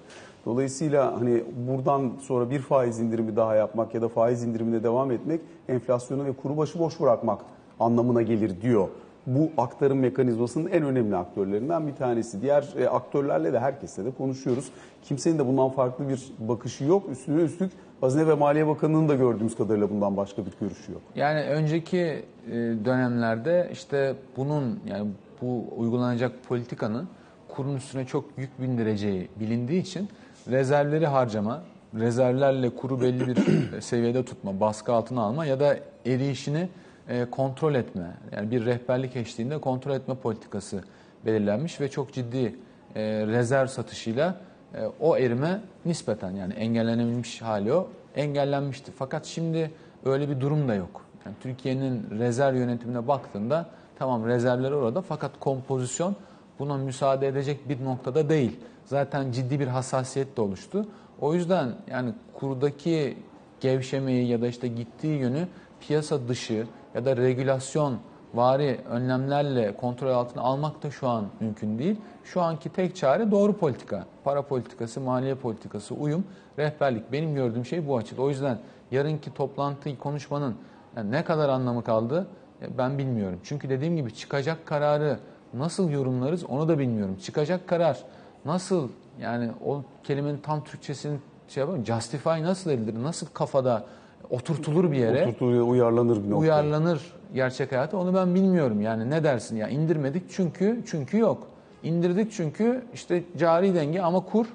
Dolayısıyla 0.45 1.21
hani 1.21 1.43
buradan 1.67 2.11
sonra 2.21 2.49
bir 2.49 2.59
faiz 2.59 2.99
indirimi 2.99 3.35
daha 3.35 3.55
yapmak 3.55 3.95
ya 3.95 4.01
da 4.01 4.09
faiz 4.09 4.43
indirimine 4.43 4.83
devam 4.83 5.11
etmek 5.11 5.41
enflasyonu 5.69 6.25
ve 6.25 6.33
kuru 6.33 6.57
başı 6.57 6.79
boş 6.79 6.99
bırakmak 6.99 7.41
anlamına 7.79 8.21
gelir 8.21 8.61
diyor 8.61 8.87
bu 9.27 9.51
aktarım 9.57 9.99
mekanizmasının 9.99 10.69
en 10.69 10.83
önemli 10.83 11.15
aktörlerinden 11.15 11.87
bir 11.87 11.95
tanesi. 11.95 12.41
Diğer 12.41 12.73
e, 12.77 12.89
aktörlerle 12.89 13.53
de 13.53 13.59
herkesle 13.59 14.05
de 14.05 14.11
konuşuyoruz. 14.11 14.71
Kimsenin 15.03 15.39
de 15.39 15.47
bundan 15.47 15.69
farklı 15.69 16.09
bir 16.09 16.31
bakışı 16.39 16.83
yok. 16.83 17.09
Üstüne 17.11 17.41
üstlük 17.41 17.71
Hazine 18.01 18.27
ve 18.27 18.33
Maliye 18.33 18.67
Bakanı'nın 18.67 19.09
da 19.09 19.15
gördüğümüz 19.15 19.55
kadarıyla 19.55 19.89
bundan 19.89 20.17
başka 20.17 20.45
bir 20.45 20.51
görüşü 20.61 20.91
yok. 20.91 21.01
Yani 21.15 21.41
önceki 21.41 21.97
e, 21.97 22.53
dönemlerde 22.85 23.69
işte 23.71 24.15
bunun 24.37 24.79
yani 24.87 25.07
bu 25.41 25.63
uygulanacak 25.77 26.31
politikanın 26.47 27.07
kurun 27.47 27.75
üstüne 27.75 28.05
çok 28.05 28.25
yük 28.37 28.61
bindireceği 28.61 29.29
bilindiği 29.39 29.81
için 29.81 30.09
rezervleri 30.51 31.07
harcama, 31.07 31.61
rezervlerle 31.99 32.69
kuru 32.69 33.01
belli 33.01 33.27
bir 33.27 33.37
seviyede 33.81 34.25
tutma, 34.25 34.59
baskı 34.59 34.93
altına 34.93 35.21
alma 35.21 35.45
ya 35.45 35.59
da 35.59 35.77
eriyişini 36.05 36.69
e, 37.09 37.25
kontrol 37.25 37.75
etme. 37.75 38.17
Yani 38.31 38.51
bir 38.51 38.65
rehberlik 38.65 39.15
eşliğinde 39.15 39.57
kontrol 39.57 39.95
etme 39.95 40.15
politikası 40.15 40.83
belirlenmiş 41.25 41.81
ve 41.81 41.89
çok 41.89 42.13
ciddi 42.13 42.55
e, 42.95 43.01
rezerv 43.27 43.67
satışıyla 43.67 44.35
e, 44.73 44.85
o 44.99 45.17
erime 45.17 45.61
nispeten 45.85 46.31
yani 46.31 46.53
engellenebilmiş 46.53 47.41
hali 47.41 47.73
o 47.73 47.87
engellenmişti. 48.15 48.91
Fakat 48.97 49.25
şimdi 49.25 49.71
öyle 50.05 50.29
bir 50.29 50.41
durum 50.41 50.67
da 50.67 50.75
yok. 50.75 51.05
Yani 51.25 51.35
Türkiye'nin 51.41 52.07
rezerv 52.19 52.55
yönetimine 52.55 53.07
baktığında 53.07 53.65
tamam 53.99 54.27
rezervler 54.27 54.71
orada 54.71 55.01
fakat 55.01 55.31
kompozisyon 55.39 56.15
buna 56.59 56.77
müsaade 56.77 57.27
edecek 57.27 57.69
bir 57.69 57.85
noktada 57.85 58.29
değil. 58.29 58.59
Zaten 58.85 59.31
ciddi 59.31 59.59
bir 59.59 59.67
hassasiyet 59.67 60.37
de 60.37 60.41
oluştu. 60.41 60.85
O 61.21 61.33
yüzden 61.33 61.75
yani 61.87 62.13
kurdaki 62.33 63.17
gevşemeyi 63.59 64.27
ya 64.27 64.41
da 64.41 64.47
işte 64.47 64.67
gittiği 64.67 65.19
yönü 65.19 65.47
piyasa 65.79 66.27
dışı 66.27 66.67
ya 66.95 67.05
da 67.05 67.17
regülasyon 67.17 67.97
vari 68.33 68.79
önlemlerle 68.89 69.77
kontrol 69.77 70.09
altına 70.09 70.41
almak 70.41 70.83
da 70.83 70.91
şu 70.91 71.07
an 71.07 71.25
mümkün 71.39 71.79
değil. 71.79 71.95
Şu 72.23 72.41
anki 72.41 72.69
tek 72.69 72.95
çare 72.95 73.31
doğru 73.31 73.57
politika. 73.57 74.05
Para 74.23 74.41
politikası, 74.41 75.01
maliye 75.01 75.35
politikası, 75.35 75.95
uyum, 75.95 76.23
rehberlik. 76.59 77.11
Benim 77.11 77.35
gördüğüm 77.35 77.65
şey 77.65 77.87
bu 77.87 77.97
açıda. 77.97 78.21
O 78.21 78.29
yüzden 78.29 78.57
yarınki 78.91 79.33
toplantı 79.33 79.97
konuşmanın 79.97 80.55
yani 80.97 81.11
ne 81.11 81.23
kadar 81.23 81.49
anlamı 81.49 81.83
kaldı 81.83 82.27
e, 82.61 82.77
ben 82.77 82.97
bilmiyorum. 82.97 83.39
Çünkü 83.43 83.69
dediğim 83.69 83.97
gibi 83.97 84.13
çıkacak 84.13 84.65
kararı 84.65 85.19
nasıl 85.53 85.89
yorumlarız 85.89 86.43
onu 86.43 86.67
da 86.67 86.79
bilmiyorum. 86.79 87.17
Çıkacak 87.23 87.67
karar 87.67 88.03
nasıl 88.45 88.89
yani 89.21 89.49
o 89.65 89.81
kelimenin 90.03 90.37
tam 90.37 90.63
Türkçesini 90.63 91.17
şey 91.47 91.61
yapalım. 91.61 91.85
Justify 91.85 92.29
nasıl 92.29 92.71
edilir? 92.71 93.03
Nasıl 93.03 93.27
kafada 93.33 93.85
oturtulur 94.29 94.91
bir 94.91 94.97
yere? 94.97 95.27
Oturtuluyor, 95.27 95.67
uyarlanır 95.67 96.23
bir 96.23 96.29
noktaya. 96.29 96.35
uyarlanır 96.35 97.01
gerçek 97.33 97.71
hayata 97.71 97.97
onu 97.97 98.13
ben 98.13 98.35
bilmiyorum 98.35 98.81
yani 98.81 99.09
ne 99.09 99.23
dersin 99.23 99.57
ya 99.57 99.67
indirmedik 99.67 100.23
çünkü 100.29 100.81
çünkü 100.85 101.17
yok 101.17 101.47
indirdik 101.83 102.31
çünkü 102.31 102.83
işte 102.93 103.23
cari 103.37 103.75
denge 103.75 104.01
ama 104.01 104.19
kur 104.19 104.45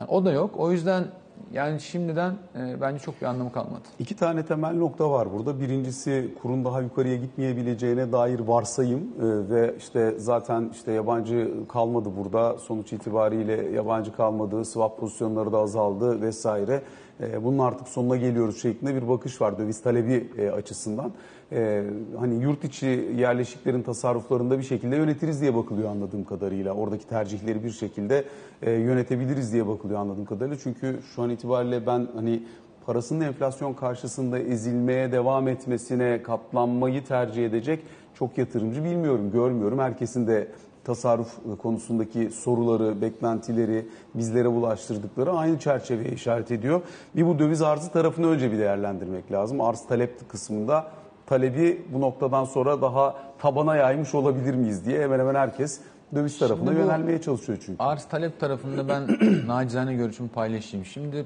yani 0.00 0.10
o 0.10 0.24
da 0.24 0.32
yok 0.32 0.50
o 0.56 0.72
yüzden 0.72 1.04
yani 1.52 1.80
şimdiden 1.80 2.34
e, 2.56 2.80
bence 2.80 2.98
çok 2.98 3.20
bir 3.20 3.26
anlamı 3.26 3.52
kalmadı. 3.52 3.82
İki 3.98 4.16
tane 4.16 4.44
temel 4.46 4.74
nokta 4.74 5.10
var 5.10 5.32
burada. 5.32 5.60
Birincisi 5.60 6.34
kurun 6.42 6.64
daha 6.64 6.80
yukarıya 6.80 7.16
gitmeyebileceğine 7.16 8.12
dair 8.12 8.40
varsayım 8.40 8.98
Ee, 8.98 9.50
ve 9.50 9.74
işte 9.78 10.14
zaten 10.18 10.70
işte 10.72 10.92
yabancı 10.92 11.50
kalmadı 11.68 12.08
burada. 12.16 12.58
Sonuç 12.58 12.92
itibariyle 12.92 13.70
yabancı 13.70 14.12
kalmadı, 14.16 14.64
swap 14.64 14.98
pozisyonları 15.00 15.52
da 15.52 15.58
azaldı 15.58 16.20
vesaire. 16.22 16.82
Ee, 17.20 17.44
Bunun 17.44 17.58
artık 17.58 17.88
sonuna 17.88 18.16
geliyoruz 18.16 18.62
şeklinde 18.62 18.94
bir 18.94 19.08
bakış 19.08 19.40
var 19.40 19.58
döviz 19.58 19.82
talebi 19.82 20.30
e, 20.38 20.50
açısından. 20.50 21.12
Ee, 21.52 21.84
hani 22.18 22.42
yurt 22.42 22.64
içi 22.64 22.86
yerleşiklerin 23.16 23.82
tasarruflarında 23.82 24.58
bir 24.58 24.62
şekilde 24.62 24.96
yönetiriz 24.96 25.40
diye 25.40 25.54
bakılıyor 25.54 25.90
anladığım 25.90 26.24
kadarıyla. 26.24 26.72
Oradaki 26.72 27.08
tercihleri 27.08 27.64
bir 27.64 27.70
şekilde 27.70 28.24
e, 28.62 28.70
yönetebiliriz 28.70 29.52
diye 29.52 29.66
bakılıyor 29.66 30.00
anladığım 30.00 30.24
kadarıyla. 30.24 30.56
Çünkü 30.62 30.98
şu 31.14 31.22
an 31.22 31.30
itibariyle 31.30 31.86
ben 31.86 32.08
hani 32.14 32.42
parasının 32.86 33.20
enflasyon 33.20 33.74
karşısında 33.74 34.38
ezilmeye 34.38 35.12
devam 35.12 35.48
etmesine 35.48 36.22
katlanmayı 36.22 37.04
tercih 37.04 37.46
edecek 37.46 37.80
çok 38.14 38.38
yatırımcı 38.38 38.84
bilmiyorum, 38.84 39.30
görmüyorum. 39.32 39.78
Herkesin 39.78 40.26
de 40.26 40.48
tasarruf 40.84 41.36
konusundaki 41.62 42.30
soruları, 42.30 43.00
beklentileri 43.00 43.86
bizlere 44.14 44.48
ulaştırdıkları 44.48 45.32
aynı 45.32 45.58
çerçeveye 45.58 46.10
işaret 46.10 46.50
ediyor. 46.50 46.80
Bir 47.16 47.26
bu 47.26 47.38
döviz 47.38 47.62
arzı 47.62 47.92
tarafını 47.92 48.28
önce 48.28 48.52
bir 48.52 48.58
değerlendirmek 48.58 49.32
lazım. 49.32 49.60
Arz 49.60 49.86
talep 49.86 50.28
kısmında 50.28 50.90
talebi 51.28 51.82
bu 51.92 52.00
noktadan 52.00 52.44
sonra 52.44 52.82
daha 52.82 53.16
tabana 53.38 53.76
yaymış 53.76 54.14
olabilir 54.14 54.54
miyiz 54.54 54.86
diye 54.86 55.02
hemen 55.02 55.18
hemen 55.18 55.34
herkes 55.34 55.80
döviz 56.14 56.38
tarafına 56.38 56.66
Şimdi 56.66 56.76
bu- 56.80 56.84
yönelmeye 56.84 57.20
çalışıyor 57.20 57.58
çünkü. 57.66 57.82
Arz 57.82 58.04
talep 58.04 58.40
tarafında 58.40 58.88
ben 58.88 59.08
nacizane 59.46 59.94
görüşümü 59.94 60.28
paylaşayım. 60.28 60.86
Şimdi 60.86 61.24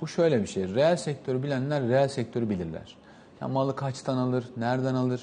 bu 0.00 0.06
şöyle 0.08 0.42
bir 0.42 0.46
şey. 0.46 0.74
Reel 0.74 0.96
sektörü 0.96 1.42
bilenler 1.42 1.88
reel 1.88 2.08
sektörü 2.08 2.50
bilirler. 2.50 2.96
Ya 3.40 3.48
malı 3.48 3.76
kaçtan 3.76 4.16
alır, 4.16 4.44
nereden 4.56 4.94
alır, 4.94 5.22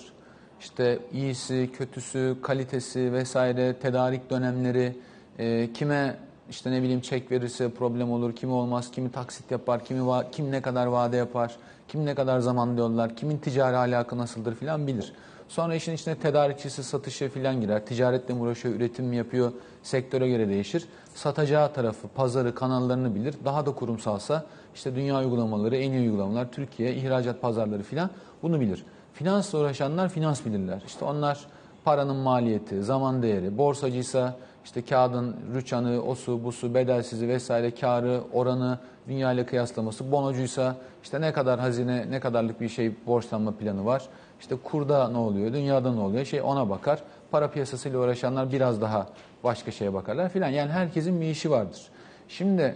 işte 0.60 1.00
iyisi, 1.14 1.70
kötüsü, 1.74 2.38
kalitesi 2.42 3.14
vesaire, 3.14 3.74
tedarik 3.74 4.30
dönemleri, 4.30 4.96
e, 5.40 5.74
kime 5.74 6.16
işte 6.50 6.72
ne 6.72 6.82
bileyim 6.82 7.02
çek 7.02 7.32
verirse 7.32 7.70
problem 7.70 8.12
olur, 8.12 8.36
kimi 8.36 8.52
olmaz, 8.52 8.92
kimi 8.92 9.12
taksit 9.12 9.52
yapar, 9.52 9.86
kimi 9.86 10.02
kim 10.32 10.52
ne 10.52 10.62
kadar 10.62 10.86
vade 10.88 11.18
yapar, 11.18 11.56
kim 11.88 12.06
ne 12.06 12.16
kadar 12.16 12.40
zaman 12.40 12.78
yollar, 12.78 13.16
kimin 13.16 13.38
ticari 13.38 13.78
alakası 13.78 14.18
nasıldır 14.18 14.56
filan 14.56 14.88
bilir. 14.88 15.14
Sonra 15.48 15.76
işin 15.76 15.94
içine 15.94 16.16
tedarikçisi, 16.16 16.84
satışı 16.84 17.30
filan 17.30 17.62
girer. 17.62 17.86
Ticaretle 17.86 18.34
mi 18.34 18.42
uğraşıyor, 18.42 18.76
üretim 18.76 19.06
mi 19.06 19.16
yapıyor, 19.16 19.52
sektöre 19.84 20.30
göre 20.30 20.50
değişir. 20.50 20.88
Satacağı 21.16 21.74
tarafı, 21.74 22.08
pazarı, 22.08 22.56
kanallarını 22.56 23.16
bilir. 23.16 23.36
Daha 23.46 23.66
da 23.66 23.72
kurumsalsa 23.72 24.46
işte 24.76 24.96
dünya 24.96 25.20
uygulamaları, 25.20 25.78
en 25.78 25.92
iyi 25.92 26.02
uygulamalar, 26.02 26.52
Türkiye, 26.52 26.96
ihracat 26.96 27.42
pazarları 27.42 27.84
filan 27.84 28.10
bunu 28.44 28.60
bilir. 28.60 28.86
Finansla 29.14 29.60
uğraşanlar 29.60 30.10
finans 30.10 30.46
bilirler. 30.46 30.84
İşte 30.88 31.06
onlar 31.06 31.48
paranın 31.86 32.16
maliyeti, 32.16 32.84
zaman 32.84 33.22
değeri, 33.22 33.58
borsacıysa 33.58 34.38
işte 34.68 34.82
kağıdın 34.82 35.36
rüçhanı, 35.54 36.02
osu, 36.02 36.44
busu, 36.44 36.74
bedelsizi 36.74 37.28
vesaire 37.28 37.76
karı, 37.76 38.22
oranı 38.34 38.80
dünya 39.08 39.32
ile 39.32 39.46
kıyaslaması, 39.46 40.12
bonocuysa 40.12 40.76
işte 41.04 41.22
ne 41.22 41.34
kadar 41.34 41.60
hazine, 41.60 42.12
ne 42.12 42.20
kadarlık 42.20 42.62
bir 42.62 42.70
şey 42.70 42.92
borçlanma 43.06 43.52
planı 43.52 43.86
var. 43.86 44.04
İşte 44.40 44.56
kurda 44.64 45.10
ne 45.10 45.18
oluyor, 45.18 45.54
dünyada 45.54 45.94
ne 45.94 46.00
oluyor 46.00 46.26
şey 46.26 46.42
ona 46.42 46.70
bakar. 46.70 47.04
Para 47.32 47.52
piyasasıyla 47.52 48.00
uğraşanlar 48.00 48.52
biraz 48.52 48.82
daha 48.82 49.08
başka 49.44 49.72
şeye 49.72 49.94
bakarlar 49.94 50.30
filan. 50.30 50.50
Yani 50.50 50.72
herkesin 50.72 51.22
bir 51.22 51.26
işi 51.26 51.52
vardır. 51.52 51.82
Şimdi 52.28 52.76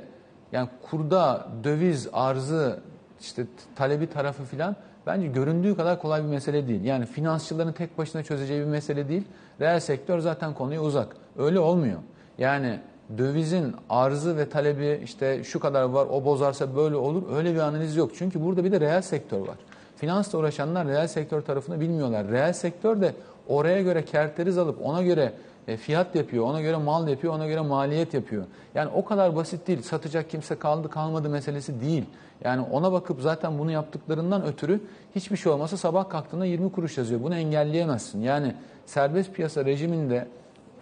yani 0.52 0.70
kurda 0.90 1.48
döviz 1.64 2.10
arzı 2.14 2.80
işte 3.22 3.46
talebi 3.76 4.08
tarafı 4.08 4.44
filan 4.44 4.76
bence 5.08 5.28
göründüğü 5.28 5.76
kadar 5.76 6.02
kolay 6.02 6.24
bir 6.24 6.28
mesele 6.28 6.68
değil. 6.68 6.84
Yani 6.84 7.06
finansçıların 7.06 7.72
tek 7.72 7.98
başına 7.98 8.24
çözeceği 8.24 8.62
bir 8.62 8.66
mesele 8.66 9.10
değil. 9.10 9.24
Reel 9.62 9.80
sektör 9.80 10.20
zaten 10.20 10.54
konuya 10.54 10.82
uzak. 10.82 11.16
Öyle 11.38 11.60
olmuyor. 11.60 12.00
Yani 12.38 12.80
dövizin 13.18 13.76
arzı 13.90 14.38
ve 14.38 14.50
talebi 14.50 15.02
işte 15.04 15.44
şu 15.44 15.60
kadar 15.60 15.84
var 15.84 16.08
o 16.12 16.26
bozarsa 16.26 16.76
böyle 16.76 16.96
olur 16.96 17.24
öyle 17.36 17.54
bir 17.54 17.60
analiz 17.60 17.96
yok. 17.96 18.12
Çünkü 18.18 18.44
burada 18.44 18.64
bir 18.64 18.72
de 18.72 18.80
reel 18.80 19.02
sektör 19.02 19.40
var. 19.40 19.56
Finansla 19.98 20.40
uğraşanlar 20.40 20.88
reel 20.88 21.08
sektör 21.08 21.42
tarafını 21.42 21.80
bilmiyorlar. 21.80 22.28
Reel 22.28 22.54
sektör 22.54 23.02
de 23.02 23.14
oraya 23.48 23.82
göre 23.82 24.06
kerteriz 24.06 24.58
alıp 24.58 24.86
ona 24.86 25.02
göre 25.02 25.34
e, 25.68 25.78
fiyat 25.78 26.16
yapıyor, 26.16 26.46
ona 26.46 26.62
göre 26.62 26.78
mal 26.78 27.08
yapıyor, 27.08 27.34
ona 27.34 27.48
göre 27.48 27.62
maliyet 27.62 28.14
yapıyor. 28.14 28.44
Yani 28.76 28.90
o 28.96 29.06
kadar 29.06 29.36
basit 29.36 29.68
değil. 29.68 29.82
Satacak 29.82 30.30
kimse 30.30 30.60
kaldı 30.60 30.90
kalmadı 30.90 31.30
meselesi 31.30 31.82
değil. 31.82 32.06
Yani 32.44 32.62
ona 32.72 32.92
bakıp 32.92 33.22
zaten 33.22 33.60
bunu 33.60 33.72
yaptıklarından 33.72 34.46
ötürü 34.46 34.82
hiçbir 35.16 35.38
şey 35.38 35.52
olmasa 35.52 35.78
sabah 35.78 36.10
kalktığında 36.10 36.46
20 36.46 36.72
kuruş 36.72 36.98
yazıyor. 36.98 37.24
Bunu 37.24 37.36
engelleyemezsin. 37.36 38.22
Yani 38.22 38.56
serbest 38.86 39.34
piyasa 39.34 39.66
rejiminde 39.66 40.28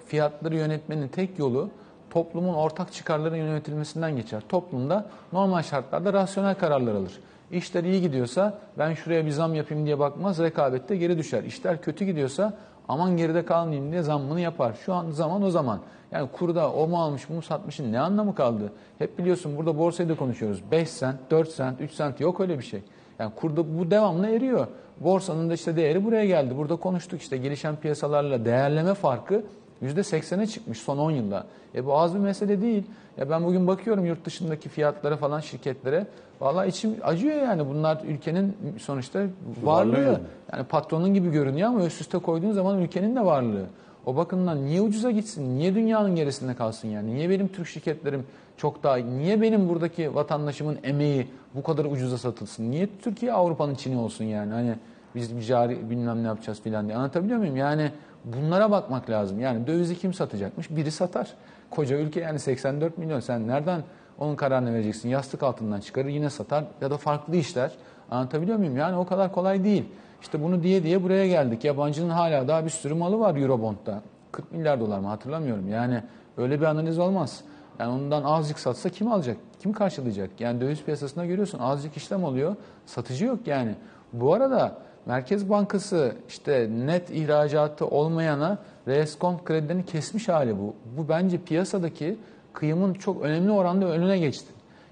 fiyatları 0.08 0.56
yönetmenin 0.56 1.08
tek 1.08 1.40
yolu 1.40 1.70
toplumun 2.10 2.54
ortak 2.54 2.94
çıkarların 2.94 3.36
yönetilmesinden 3.36 4.16
geçer. 4.16 4.44
Toplumda 4.50 5.10
normal 5.34 5.62
şartlarda 5.62 6.14
rasyonel 6.14 6.56
kararlar 6.56 6.96
alır. 6.96 7.20
İşler 7.52 7.84
iyi 7.84 8.02
gidiyorsa 8.02 8.60
ben 8.78 8.94
şuraya 8.94 9.26
bir 9.26 9.32
zam 9.32 9.56
yapayım 9.56 9.86
diye 9.86 10.00
bakmaz, 10.00 10.40
rekabette 10.40 10.96
geri 10.96 11.18
düşer. 11.18 11.44
İşler 11.44 11.82
kötü 11.82 12.06
gidiyorsa 12.06 12.54
aman 12.88 13.18
geride 13.18 13.46
kalmayayım 13.46 13.92
diye 13.92 14.02
zammını 14.02 14.42
yapar. 14.42 14.74
Şu 14.86 14.94
an 14.94 15.12
zaman 15.12 15.44
o 15.44 15.50
zaman. 15.50 15.80
Yani 16.12 16.30
kurda 16.32 16.72
o 16.72 16.88
mu 16.88 17.02
almış 17.02 17.30
bunu 17.30 17.42
satmışın 17.42 17.94
ne 17.94 18.00
anlamı 18.00 18.36
kaldı? 18.36 18.74
Hep 18.98 19.18
biliyorsun 19.18 19.58
burada 19.58 19.78
borsayı 19.78 20.10
da 20.10 20.16
konuşuyoruz. 20.16 20.64
5 20.72 20.90
sent, 20.90 21.16
4 21.32 21.50
sent, 21.50 21.82
3 21.82 21.92
sent 21.92 22.20
yok 22.20 22.40
öyle 22.40 22.60
bir 22.60 22.64
şey. 22.64 22.82
Yani 23.20 23.32
kurda 23.36 23.80
bu 23.80 23.92
devamlı 23.92 24.30
eriyor. 24.30 24.68
Borsanın 25.00 25.50
da 25.50 25.54
işte 25.54 25.76
değeri 25.76 26.06
buraya 26.06 26.26
geldi. 26.26 26.58
Burada 26.58 26.76
konuştuk 26.76 27.22
işte 27.22 27.38
gelişen 27.38 27.76
piyasalarla 27.76 28.46
değerleme 28.46 28.94
farkı 28.94 29.44
%80'e 29.84 30.48
çıkmış 30.48 30.80
son 30.80 30.98
10 30.98 31.12
yılda. 31.12 31.46
E 31.76 31.86
bu 31.86 31.98
az 31.98 32.16
bir 32.16 32.20
mesele 32.20 32.62
değil. 32.62 32.84
Ya 33.18 33.30
ben 33.30 33.46
bugün 33.46 33.68
bakıyorum 33.68 34.06
yurt 34.06 34.26
dışındaki 34.26 34.70
fiyatlara 34.70 35.18
falan 35.18 35.40
şirketlere. 35.40 36.08
Vallahi 36.42 36.70
içim 36.70 36.96
acıyor 37.04 37.36
yani. 37.36 37.70
Bunlar 37.70 38.02
ülkenin 38.08 38.58
sonuçta 38.80 39.20
varlığı. 39.20 39.66
Varlığı 39.66 40.06
yani. 40.06 40.20
Yani 40.54 40.64
patronun 40.64 41.14
gibi 41.14 41.32
görünüyor 41.32 41.70
ama 41.70 41.86
üst 41.86 42.02
üste 42.02 42.18
koyduğun 42.18 42.52
zaman 42.52 42.80
ülkenin 42.82 43.16
de 43.16 43.26
varlığı. 43.26 43.66
O 44.06 44.16
bakımdan 44.16 44.66
niye 44.66 44.82
ucuza 44.82 45.12
gitsin? 45.12 45.58
Niye 45.58 45.76
dünyanın 45.76 46.16
gerisinde 46.16 46.56
kalsın 46.56 46.88
yani? 46.88 47.16
Niye 47.16 47.30
benim 47.30 47.48
Türk 47.48 47.68
şirketlerim 47.68 48.26
çok 48.58 48.84
daha 48.84 48.96
Niye 48.96 49.42
benim 49.42 49.70
buradaki 49.70 50.16
vatandaşımın 50.16 50.78
emeği 50.84 51.28
bu 51.56 51.64
kadar 51.64 51.86
ucuza 51.86 52.18
satılsın? 52.18 52.72
Niye 52.72 52.90
Türkiye 53.02 53.34
Avrupa'nın 53.34 53.76
Çin'i 53.76 53.98
olsun 53.98 54.26
yani? 54.26 54.54
Hani 54.54 54.76
biz 55.16 55.38
bir 55.38 55.42
cari 55.42 55.90
bilmem 55.90 56.24
ne 56.24 56.28
yapacağız 56.28 56.62
filan 56.62 56.88
diye. 56.88 56.98
Anlatabiliyor 56.98 57.40
muyum? 57.40 57.58
Yani 57.58 57.92
bunlara 58.26 58.72
bakmak 58.72 59.10
lazım. 59.10 59.40
Yani 59.40 59.68
dövizi 59.68 59.98
kim 59.98 60.14
satacakmış? 60.14 60.70
Biri 60.70 60.92
satar. 60.92 61.34
Koca 61.70 61.98
ülke 61.98 62.20
yani 62.20 62.40
84 62.40 62.98
milyon. 62.98 63.20
Sen 63.20 63.48
nereden 63.48 63.82
onun 64.20 64.36
kararını 64.36 64.74
vereceksin? 64.74 65.10
Yastık 65.10 65.44
altından 65.44 65.80
çıkarır 65.80 66.10
yine 66.10 66.30
satar 66.30 66.64
ya 66.82 66.92
da 66.92 66.98
farklı 66.98 67.36
işler. 67.36 67.72
Anlatabiliyor 68.12 68.58
muyum? 68.58 68.78
Yani 68.78 68.96
o 68.96 69.06
kadar 69.06 69.32
kolay 69.32 69.64
değil. 69.64 69.86
İşte 70.22 70.44
bunu 70.44 70.64
diye 70.64 70.84
diye 70.84 71.04
buraya 71.04 71.28
geldik. 71.28 71.64
Yabancının 71.64 72.10
hala 72.10 72.48
daha 72.48 72.66
bir 72.66 72.70
sürü 72.70 72.94
malı 72.94 73.20
var 73.20 73.36
Eurobond'da. 73.36 74.02
40 74.32 74.52
milyar 74.52 74.80
dolar 74.80 75.00
mı 75.00 75.08
hatırlamıyorum. 75.08 75.68
Yani 75.68 76.04
öyle 76.38 76.60
bir 76.60 76.66
analiz 76.66 77.00
olmaz. 77.00 77.42
Yani 77.80 77.94
ondan 77.94 78.24
azıcık 78.24 78.60
satsa 78.60 78.90
kim 78.90 79.12
alacak? 79.12 79.38
Kim 79.60 79.74
karşılayacak? 79.74 80.30
Yani 80.40 80.62
döviz 80.62 80.84
piyasasında 80.84 81.26
görüyorsun 81.26 81.60
azıcık 81.60 81.98
işlem 81.98 82.24
oluyor. 82.24 82.56
Satıcı 82.86 83.26
yok 83.26 83.48
yani. 83.48 83.76
Bu 84.14 84.34
arada 84.34 84.78
Merkez 85.06 85.50
Bankası 85.50 86.16
işte 86.28 86.70
net 86.72 87.10
ihracatı 87.10 87.88
olmayana 87.88 88.58
reskont 88.88 89.44
kredilerini 89.44 89.86
kesmiş 89.86 90.30
hali 90.30 90.58
bu. 90.58 90.76
Bu 90.98 91.10
bence 91.10 91.38
piyasadaki 91.38 92.18
kıyımın 92.60 92.94
çok 92.94 93.22
önemli 93.22 93.52
oranda 93.52 93.86
önüne 93.86 94.20
geçti. 94.20 94.48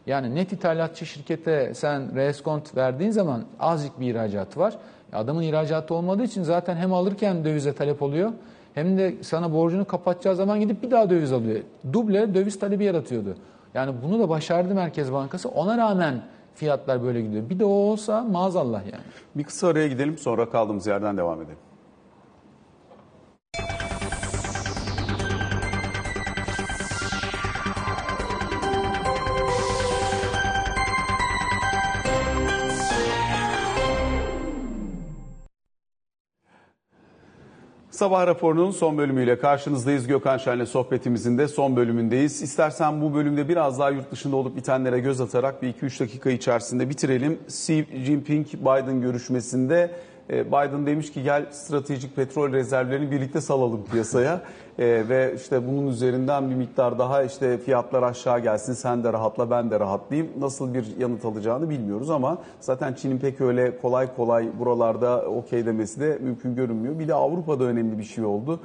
Yani 0.06 0.36
net 0.36 0.54
ithalatçı 0.54 1.06
şirkete 1.06 1.74
sen 1.74 2.16
reskont 2.16 2.78
verdiğin 2.78 3.12
zaman 3.12 3.44
azıcık 3.60 4.00
bir 4.00 4.12
ihracatı 4.12 4.60
var. 4.60 4.78
Adamın 5.14 5.42
ihracatı 5.42 5.94
olmadığı 5.94 6.24
için 6.24 6.44
zaten 6.44 6.76
hem 6.76 6.94
alırken 6.94 7.46
dövize 7.46 7.74
talep 7.74 8.02
oluyor 8.02 8.32
hem 8.74 8.98
de 8.98 9.16
sana 9.22 9.54
borcunu 9.54 9.86
kapatacağı 9.86 10.36
zaman 10.36 10.60
gidip 10.60 10.84
bir 10.84 10.92
daha 10.92 11.10
döviz 11.10 11.32
alıyor. 11.32 11.60
Duble 11.94 12.34
döviz 12.34 12.60
talebi 12.60 12.84
yaratıyordu. 12.84 13.36
Yani 13.74 13.96
bunu 14.04 14.20
da 14.20 14.30
başardı 14.30 14.76
Merkez 14.76 15.14
Bankası. 15.14 15.50
Ona 15.50 15.78
rağmen 15.78 16.22
fiyatlar 16.56 17.04
böyle 17.04 17.22
gidiyor. 17.22 17.50
Bir 17.50 17.60
de 17.60 17.66
o 17.66 17.70
olsa 17.70 18.24
maazallah 18.24 18.82
yani. 18.86 19.04
Bir 19.36 19.44
kısa 19.44 19.68
araya 19.68 19.88
gidelim 19.88 20.18
sonra 20.18 20.50
kaldığımız 20.50 20.88
yerden 20.88 21.18
devam 21.18 21.42
edelim. 21.42 21.58
Sabah 37.98 38.28
raporunun 38.28 38.72
son 38.72 38.98
bölümüyle 38.98 39.40
karşınızdayız. 39.40 40.08
Gökhan 40.08 40.38
Şen'le 40.38 40.66
sohbetimizin 40.66 41.38
de 41.38 41.48
son 41.48 41.76
bölümündeyiz. 41.76 42.42
İstersen 42.42 43.02
bu 43.02 43.14
bölümde 43.14 43.50
biraz 43.50 43.80
daha 43.80 43.90
yurt 43.90 44.12
dışında 44.12 44.36
olup 44.36 44.56
bitenlere 44.56 45.00
göz 45.00 45.22
atarak 45.22 45.62
bir 45.62 45.74
2-3 45.74 46.00
dakika 46.00 46.30
içerisinde 46.30 46.90
bitirelim. 46.90 47.40
Xi 47.48 47.86
Jinping-Biden 48.06 49.02
görüşmesinde 49.02 49.92
Biden 50.30 50.86
demiş 50.86 51.12
ki 51.12 51.24
gel 51.24 51.46
stratejik 51.52 52.16
petrol 52.16 52.54
rezervlerini 52.54 53.12
birlikte 53.12 53.42
salalım 53.42 53.86
piyasaya. 53.92 54.42
E, 54.80 55.10
ve 55.10 55.34
işte 55.36 55.68
bunun 55.68 55.88
üzerinden 55.88 56.50
bir 56.50 56.56
miktar 56.56 57.00
daha 57.00 57.24
işte 57.24 57.58
fiyatlar 57.58 58.04
aşağı 58.04 58.40
gelsin 58.40 58.74
sen 58.74 59.04
de 59.04 59.14
rahatla 59.14 59.50
ben 59.50 59.72
de 59.72 59.80
rahatlayayım. 59.80 60.32
Nasıl 60.40 60.74
bir 60.74 60.98
yanıt 61.00 61.26
alacağını 61.26 61.70
bilmiyoruz 61.70 62.10
ama 62.10 62.38
zaten 62.60 62.94
Çin'in 62.94 63.18
pek 63.18 63.42
öyle 63.42 63.78
kolay 63.78 64.16
kolay 64.16 64.50
buralarda 64.60 65.22
okey 65.22 65.66
demesi 65.66 66.00
de 66.00 66.18
mümkün 66.22 66.56
görünmüyor. 66.56 67.00
Bir 67.00 67.08
de 67.08 67.14
Avrupa'da 67.14 67.64
önemli 67.64 67.98
bir 67.98 68.04
şey 68.04 68.26
oldu. 68.26 68.60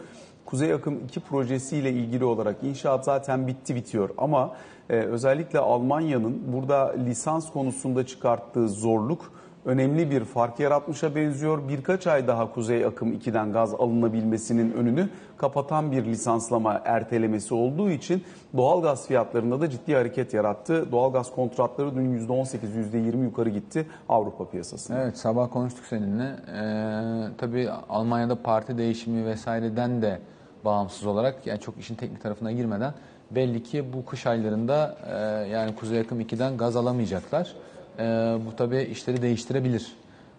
Kuzey 0.44 0.72
Akım 0.72 1.01
2 1.05 1.20
projesiyle 1.20 1.90
ilgili 1.90 2.25
olarak 2.25 2.57
inşaat 2.62 3.05
zaten 3.05 3.46
bitti 3.46 3.75
bitiyor 3.75 4.11
ama 4.18 4.55
e, 4.90 4.96
özellikle 4.96 5.59
Almanya'nın 5.59 6.42
burada 6.53 6.94
lisans 7.07 7.53
konusunda 7.53 8.07
çıkarttığı 8.07 8.68
zorluk 8.68 9.33
önemli 9.64 10.11
bir 10.11 10.25
fark 10.25 10.61
yaratmışa 10.61 11.14
benziyor. 11.14 11.68
Birkaç 11.68 12.07
ay 12.07 12.27
daha 12.27 12.53
Kuzey 12.53 12.85
Akım 12.85 13.12
2'den 13.12 13.53
gaz 13.53 13.75
alınabilmesinin 13.75 14.72
önünü 14.72 15.09
kapatan 15.37 15.92
bir 15.92 16.05
lisanslama 16.05 16.83
ertelemesi 16.85 17.55
olduğu 17.55 17.90
için 17.90 18.25
doğal 18.57 18.83
gaz 18.83 19.07
fiyatlarında 19.07 19.61
da 19.61 19.70
ciddi 19.70 19.94
hareket 19.94 20.35
yarattı. 20.35 20.92
Doğal 20.92 21.12
gaz 21.12 21.35
kontratları 21.35 21.94
dün 21.94 22.27
%18, 22.29 22.59
%20 22.92 23.22
yukarı 23.22 23.48
gitti 23.48 23.87
Avrupa 24.09 24.48
piyasasında. 24.51 25.03
Evet 25.03 25.18
sabah 25.18 25.51
konuştuk 25.51 25.85
seninle. 25.85 26.25
Ee, 26.25 27.37
tabii 27.38 27.70
Almanya'da 27.88 28.42
parti 28.42 28.79
değişimi 28.79 29.27
vesaireden 29.27 30.03
de 30.03 30.18
bağımsız 30.64 31.07
olarak 31.07 31.46
yani 31.46 31.61
çok 31.61 31.79
işin 31.79 31.94
teknik 31.94 32.22
tarafına 32.22 32.53
girmeden 32.53 32.94
belli 33.31 33.62
ki 33.62 33.85
bu 33.92 34.05
kış 34.05 34.27
aylarında 34.27 34.96
e, 35.07 35.14
yani 35.48 35.75
Kuzey 35.75 36.01
Akım 36.01 36.20
2'den 36.20 36.57
gaz 36.57 36.77
alamayacaklar. 36.77 37.55
E, 37.98 38.02
bu 38.46 38.57
tabii 38.57 38.83
işleri 38.83 39.22
değiştirebilir. 39.22 39.92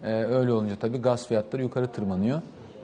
E, 0.04 0.14
öyle 0.14 0.52
olunca 0.52 0.76
tabii 0.76 0.98
gaz 0.98 1.28
fiyatları 1.28 1.62
yukarı 1.62 1.88
tırmanıyor. 1.88 2.42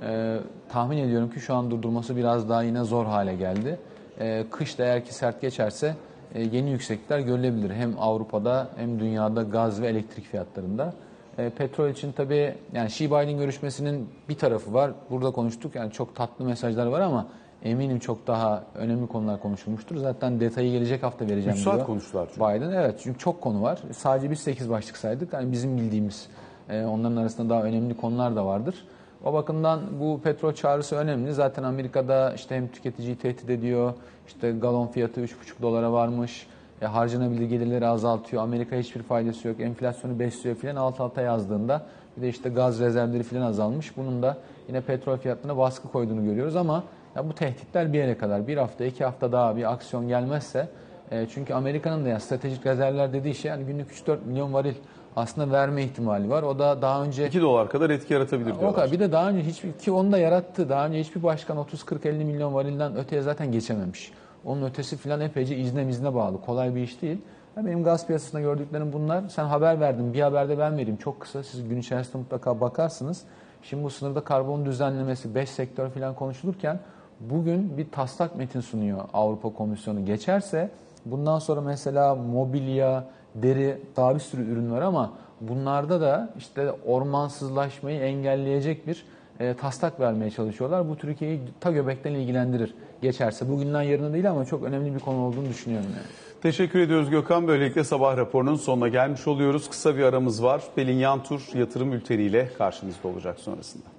E, 0.07 0.37
tahmin 0.69 0.97
ediyorum 0.97 1.29
ki 1.29 1.39
şu 1.39 1.55
an 1.55 1.71
durdurması 1.71 2.15
biraz 2.15 2.49
daha 2.49 2.63
yine 2.63 2.83
zor 2.83 3.05
hale 3.05 3.35
geldi. 3.35 3.79
E, 4.19 4.45
kış 4.51 4.79
da 4.79 4.83
eğer 4.83 5.05
ki 5.05 5.13
sert 5.13 5.41
geçerse 5.41 5.95
e, 6.35 6.41
yeni 6.41 6.71
yükseklikler 6.71 7.19
görülebilir. 7.19 7.71
Hem 7.73 7.99
Avrupa'da 7.99 8.69
hem 8.77 8.99
dünyada 8.99 9.43
gaz 9.43 9.81
ve 9.81 9.87
elektrik 9.87 10.25
fiyatlarında. 10.25 10.93
E, 11.37 11.49
petrol 11.49 11.89
için 11.89 12.11
tabii 12.11 12.55
yani 12.73 12.87
Xi 12.87 13.07
Biden 13.07 13.37
görüşmesinin 13.37 14.09
bir 14.29 14.37
tarafı 14.37 14.73
var. 14.73 14.91
Burada 15.09 15.31
konuştuk 15.31 15.75
yani 15.75 15.91
çok 15.91 16.15
tatlı 16.15 16.45
mesajlar 16.45 16.85
var 16.85 17.01
ama 17.01 17.27
eminim 17.63 17.99
çok 17.99 18.27
daha 18.27 18.63
önemli 18.75 19.07
konular 19.07 19.41
konuşulmuştur. 19.41 19.95
Zaten 19.97 20.39
detayı 20.39 20.71
gelecek 20.71 21.03
hafta 21.03 21.27
vereceğim 21.27 21.57
Üç 21.57 21.63
saat 21.63 21.75
diyor. 21.75 21.85
konuştular 21.85 22.27
çünkü. 22.33 22.39
Biden 22.39 22.71
evet 22.71 22.99
çünkü 23.03 23.19
çok 23.19 23.41
konu 23.41 23.61
var. 23.61 23.79
Sadece 23.91 24.31
biz 24.31 24.39
8 24.39 24.69
başlık 24.69 24.97
saydık. 24.97 25.33
Yani 25.33 25.51
bizim 25.51 25.77
bildiğimiz 25.77 26.27
e, 26.69 26.83
onların 26.83 27.15
arasında 27.15 27.49
daha 27.49 27.63
önemli 27.63 27.97
konular 27.97 28.35
da 28.35 28.45
vardır. 28.45 28.75
O 29.23 29.33
bakımdan 29.33 29.79
bu 29.99 30.21
petrol 30.23 30.53
çağrısı 30.53 30.95
önemli. 30.95 31.33
Zaten 31.33 31.63
Amerika'da 31.63 32.33
işte 32.33 32.55
hem 32.55 32.67
tüketiciyi 32.67 33.15
tehdit 33.15 33.49
ediyor, 33.49 33.93
işte 34.27 34.51
galon 34.51 34.87
fiyatı 34.87 35.21
3,5 35.21 35.29
dolara 35.61 35.91
varmış, 35.91 36.47
e, 36.81 36.85
harcanabilir 36.85 37.45
gelirleri 37.45 37.87
azaltıyor, 37.87 38.43
Amerika 38.43 38.75
hiçbir 38.75 39.03
faydası 39.03 39.47
yok, 39.47 39.59
enflasyonu 39.59 40.19
besliyor 40.19 40.55
filan 40.55 40.75
alt 40.75 40.99
alta 40.99 41.21
yazdığında 41.21 41.85
bir 42.17 42.21
de 42.21 42.29
işte 42.29 42.49
gaz 42.49 42.79
rezervleri 42.79 43.23
filan 43.23 43.41
azalmış. 43.41 43.97
Bunun 43.97 44.21
da 44.21 44.37
yine 44.67 44.81
petrol 44.81 45.17
fiyatlarına 45.17 45.57
baskı 45.57 45.91
koyduğunu 45.91 46.25
görüyoruz 46.25 46.55
ama 46.55 46.83
ya 47.19 47.29
bu 47.29 47.33
tehditler 47.33 47.93
bir 47.93 47.97
yere 47.97 48.17
kadar. 48.17 48.47
Bir 48.47 48.57
hafta, 48.57 48.85
iki 48.85 49.05
hafta 49.05 49.31
daha 49.31 49.55
bir 49.55 49.73
aksiyon 49.73 50.07
gelmezse 50.07 50.69
e, 51.11 51.27
çünkü 51.27 51.53
Amerika'nın 51.53 52.05
da 52.05 52.09
yani 52.09 52.21
stratejik 52.21 52.65
rezervler 52.65 53.13
dediği 53.13 53.35
şey 53.35 53.49
yani 53.49 53.65
günlük 53.65 53.91
3-4 53.91 54.17
milyon 54.25 54.53
varil 54.53 54.75
aslında 55.15 55.51
verme 55.51 55.83
ihtimali 55.83 56.29
var. 56.29 56.43
O 56.43 56.59
da 56.59 56.81
daha 56.81 57.03
önce 57.03 57.27
2 57.27 57.41
dolar 57.41 57.69
kadar 57.69 57.89
etki 57.89 58.13
yaratabilir 58.13 58.51
o 58.51 58.59
diyorlar. 58.59 58.75
kadar. 58.75 58.91
Bir 58.91 58.99
de 58.99 59.11
daha 59.11 59.29
önce 59.29 59.41
hiçbir 59.41 59.71
ki 59.71 59.91
onu 59.91 60.11
da 60.11 60.17
yarattı. 60.17 60.69
Daha 60.69 60.87
önce 60.87 60.99
hiçbir 60.99 61.23
başkan 61.23 61.57
30 61.57 61.83
40 61.83 62.05
50 62.05 62.25
milyon 62.25 62.53
varilden 62.53 62.97
öteye 62.97 63.21
zaten 63.21 63.51
geçememiş. 63.51 64.11
Onun 64.45 64.63
ötesi 64.69 64.97
filan 64.97 65.21
epeyce 65.21 65.57
izne 65.57 65.83
mizne 65.83 66.15
bağlı. 66.15 66.41
Kolay 66.41 66.75
bir 66.75 66.81
iş 66.81 67.01
değil. 67.01 67.17
Ya 67.57 67.65
benim 67.65 67.83
gaz 67.83 68.07
piyasasında 68.07 68.41
gördüklerim 68.41 68.93
bunlar. 68.93 69.23
Sen 69.29 69.45
haber 69.45 69.79
verdin. 69.79 70.13
Bir 70.13 70.21
haberde 70.21 70.57
ben 70.57 70.77
vereyim. 70.77 70.97
Çok 70.97 71.19
kısa. 71.19 71.43
Siz 71.43 71.69
gün 71.69 71.77
içerisinde 71.77 72.17
mutlaka 72.17 72.61
bakarsınız. 72.61 73.23
Şimdi 73.63 73.83
bu 73.83 73.89
sınırda 73.89 74.21
karbon 74.23 74.65
düzenlemesi 74.65 75.35
5 75.35 75.49
sektör 75.49 75.89
filan 75.89 76.15
konuşulurken 76.15 76.79
bugün 77.19 77.77
bir 77.77 77.91
taslak 77.91 78.35
metin 78.35 78.61
sunuyor 78.61 78.99
Avrupa 79.13 79.49
Komisyonu. 79.53 80.05
Geçerse 80.05 80.69
bundan 81.05 81.39
sonra 81.39 81.61
mesela 81.61 82.15
mobilya, 82.15 83.05
deri 83.35 83.81
daha 83.97 84.15
bir 84.15 84.19
sürü 84.19 84.51
ürün 84.51 84.71
var 84.71 84.81
ama 84.81 85.13
bunlarda 85.41 86.01
da 86.01 86.33
işte 86.37 86.71
ormansızlaşmayı 86.71 87.99
engelleyecek 87.99 88.87
bir 88.87 89.05
e, 89.39 89.53
taslak 89.53 89.99
vermeye 89.99 90.31
çalışıyorlar. 90.31 90.89
Bu 90.89 90.97
Türkiye'yi 90.97 91.41
ta 91.59 91.71
göbekten 91.71 92.13
ilgilendirir 92.13 92.73
geçerse. 93.01 93.49
Bugünden 93.49 93.81
yarına 93.81 94.13
değil 94.13 94.31
ama 94.31 94.45
çok 94.45 94.63
önemli 94.63 94.95
bir 94.95 94.99
konu 94.99 95.25
olduğunu 95.25 95.49
düşünüyorum 95.49 95.89
yani. 95.89 96.07
Teşekkür 96.41 96.79
ediyoruz 96.79 97.09
Gökhan. 97.09 97.47
Böylelikle 97.47 97.83
sabah 97.83 98.17
raporunun 98.17 98.55
sonuna 98.55 98.87
gelmiş 98.87 99.27
oluyoruz. 99.27 99.69
Kısa 99.69 99.97
bir 99.97 100.03
aramız 100.03 100.43
var. 100.43 100.63
Pelin 100.75 100.97
Yantur 100.97 101.49
yatırım 101.53 101.91
bülteniyle 101.91 102.49
karşınızda 102.57 103.07
olacak 103.07 103.39
sonrasında. 103.39 103.98